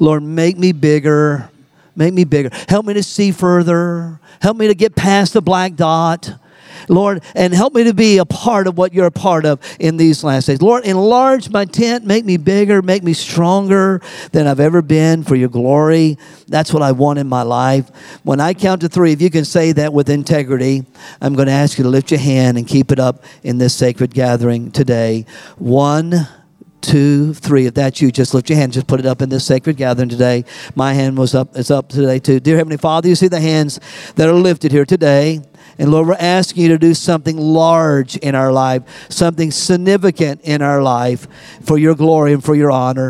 Lord, 0.00 0.22
make 0.22 0.58
me 0.58 0.72
bigger. 0.72 1.50
Make 1.94 2.14
me 2.14 2.24
bigger. 2.24 2.50
Help 2.68 2.86
me 2.86 2.94
to 2.94 3.02
see 3.02 3.30
further. 3.30 4.18
Help 4.40 4.56
me 4.56 4.68
to 4.68 4.74
get 4.74 4.96
past 4.96 5.34
the 5.34 5.42
black 5.42 5.74
dot. 5.76 6.39
Lord, 6.88 7.22
and 7.34 7.52
help 7.52 7.74
me 7.74 7.84
to 7.84 7.94
be 7.94 8.18
a 8.18 8.24
part 8.24 8.66
of 8.66 8.76
what 8.78 8.92
you're 8.92 9.06
a 9.06 9.10
part 9.10 9.44
of 9.44 9.60
in 9.78 9.96
these 9.96 10.24
last 10.24 10.46
days. 10.46 10.62
Lord, 10.62 10.84
enlarge 10.84 11.50
my 11.50 11.64
tent, 11.64 12.04
make 12.04 12.24
me 12.24 12.36
bigger, 12.36 12.82
make 12.82 13.02
me 13.02 13.12
stronger 13.12 14.00
than 14.32 14.46
I've 14.46 14.60
ever 14.60 14.82
been 14.82 15.22
for 15.22 15.36
your 15.36 15.48
glory. 15.48 16.18
That's 16.48 16.72
what 16.72 16.82
I 16.82 16.92
want 16.92 17.18
in 17.18 17.28
my 17.28 17.42
life. 17.42 17.90
When 18.22 18.40
I 18.40 18.54
count 18.54 18.82
to 18.82 18.88
three, 18.88 19.12
if 19.12 19.22
you 19.22 19.30
can 19.30 19.44
say 19.44 19.72
that 19.72 19.92
with 19.92 20.10
integrity, 20.10 20.84
I'm 21.20 21.34
going 21.34 21.46
to 21.46 21.52
ask 21.52 21.78
you 21.78 21.84
to 21.84 21.90
lift 21.90 22.10
your 22.10 22.20
hand 22.20 22.58
and 22.58 22.66
keep 22.66 22.92
it 22.92 22.98
up 22.98 23.24
in 23.42 23.58
this 23.58 23.74
sacred 23.74 24.14
gathering 24.14 24.70
today. 24.70 25.26
One, 25.58 26.28
two, 26.80 27.34
three. 27.34 27.66
If 27.66 27.74
that's 27.74 28.00
you, 28.00 28.10
just 28.10 28.34
lift 28.34 28.48
your 28.48 28.58
hand. 28.58 28.72
Just 28.72 28.86
put 28.86 29.00
it 29.00 29.06
up 29.06 29.22
in 29.22 29.28
this 29.28 29.44
sacred 29.44 29.76
gathering 29.76 30.08
today. 30.08 30.44
My 30.74 30.94
hand 30.94 31.18
was 31.18 31.34
up. 31.34 31.56
It's 31.56 31.70
up 31.70 31.88
today 31.88 32.18
too. 32.18 32.40
Dear 32.40 32.56
Heavenly 32.56 32.76
Father, 32.76 33.08
you 33.08 33.14
see 33.14 33.28
the 33.28 33.40
hands 33.40 33.80
that 34.16 34.28
are 34.28 34.34
lifted 34.34 34.72
here 34.72 34.84
today. 34.84 35.40
And 35.80 35.90
Lord, 35.90 36.08
we're 36.08 36.14
asking 36.14 36.64
you 36.64 36.68
to 36.68 36.78
do 36.78 36.92
something 36.92 37.38
large 37.38 38.18
in 38.18 38.34
our 38.34 38.52
life, 38.52 38.82
something 39.08 39.50
significant 39.50 40.42
in 40.42 40.60
our 40.60 40.82
life 40.82 41.26
for 41.62 41.78
your 41.78 41.94
glory 41.94 42.34
and 42.34 42.44
for 42.44 42.54
your 42.54 42.70
honor. 42.70 43.08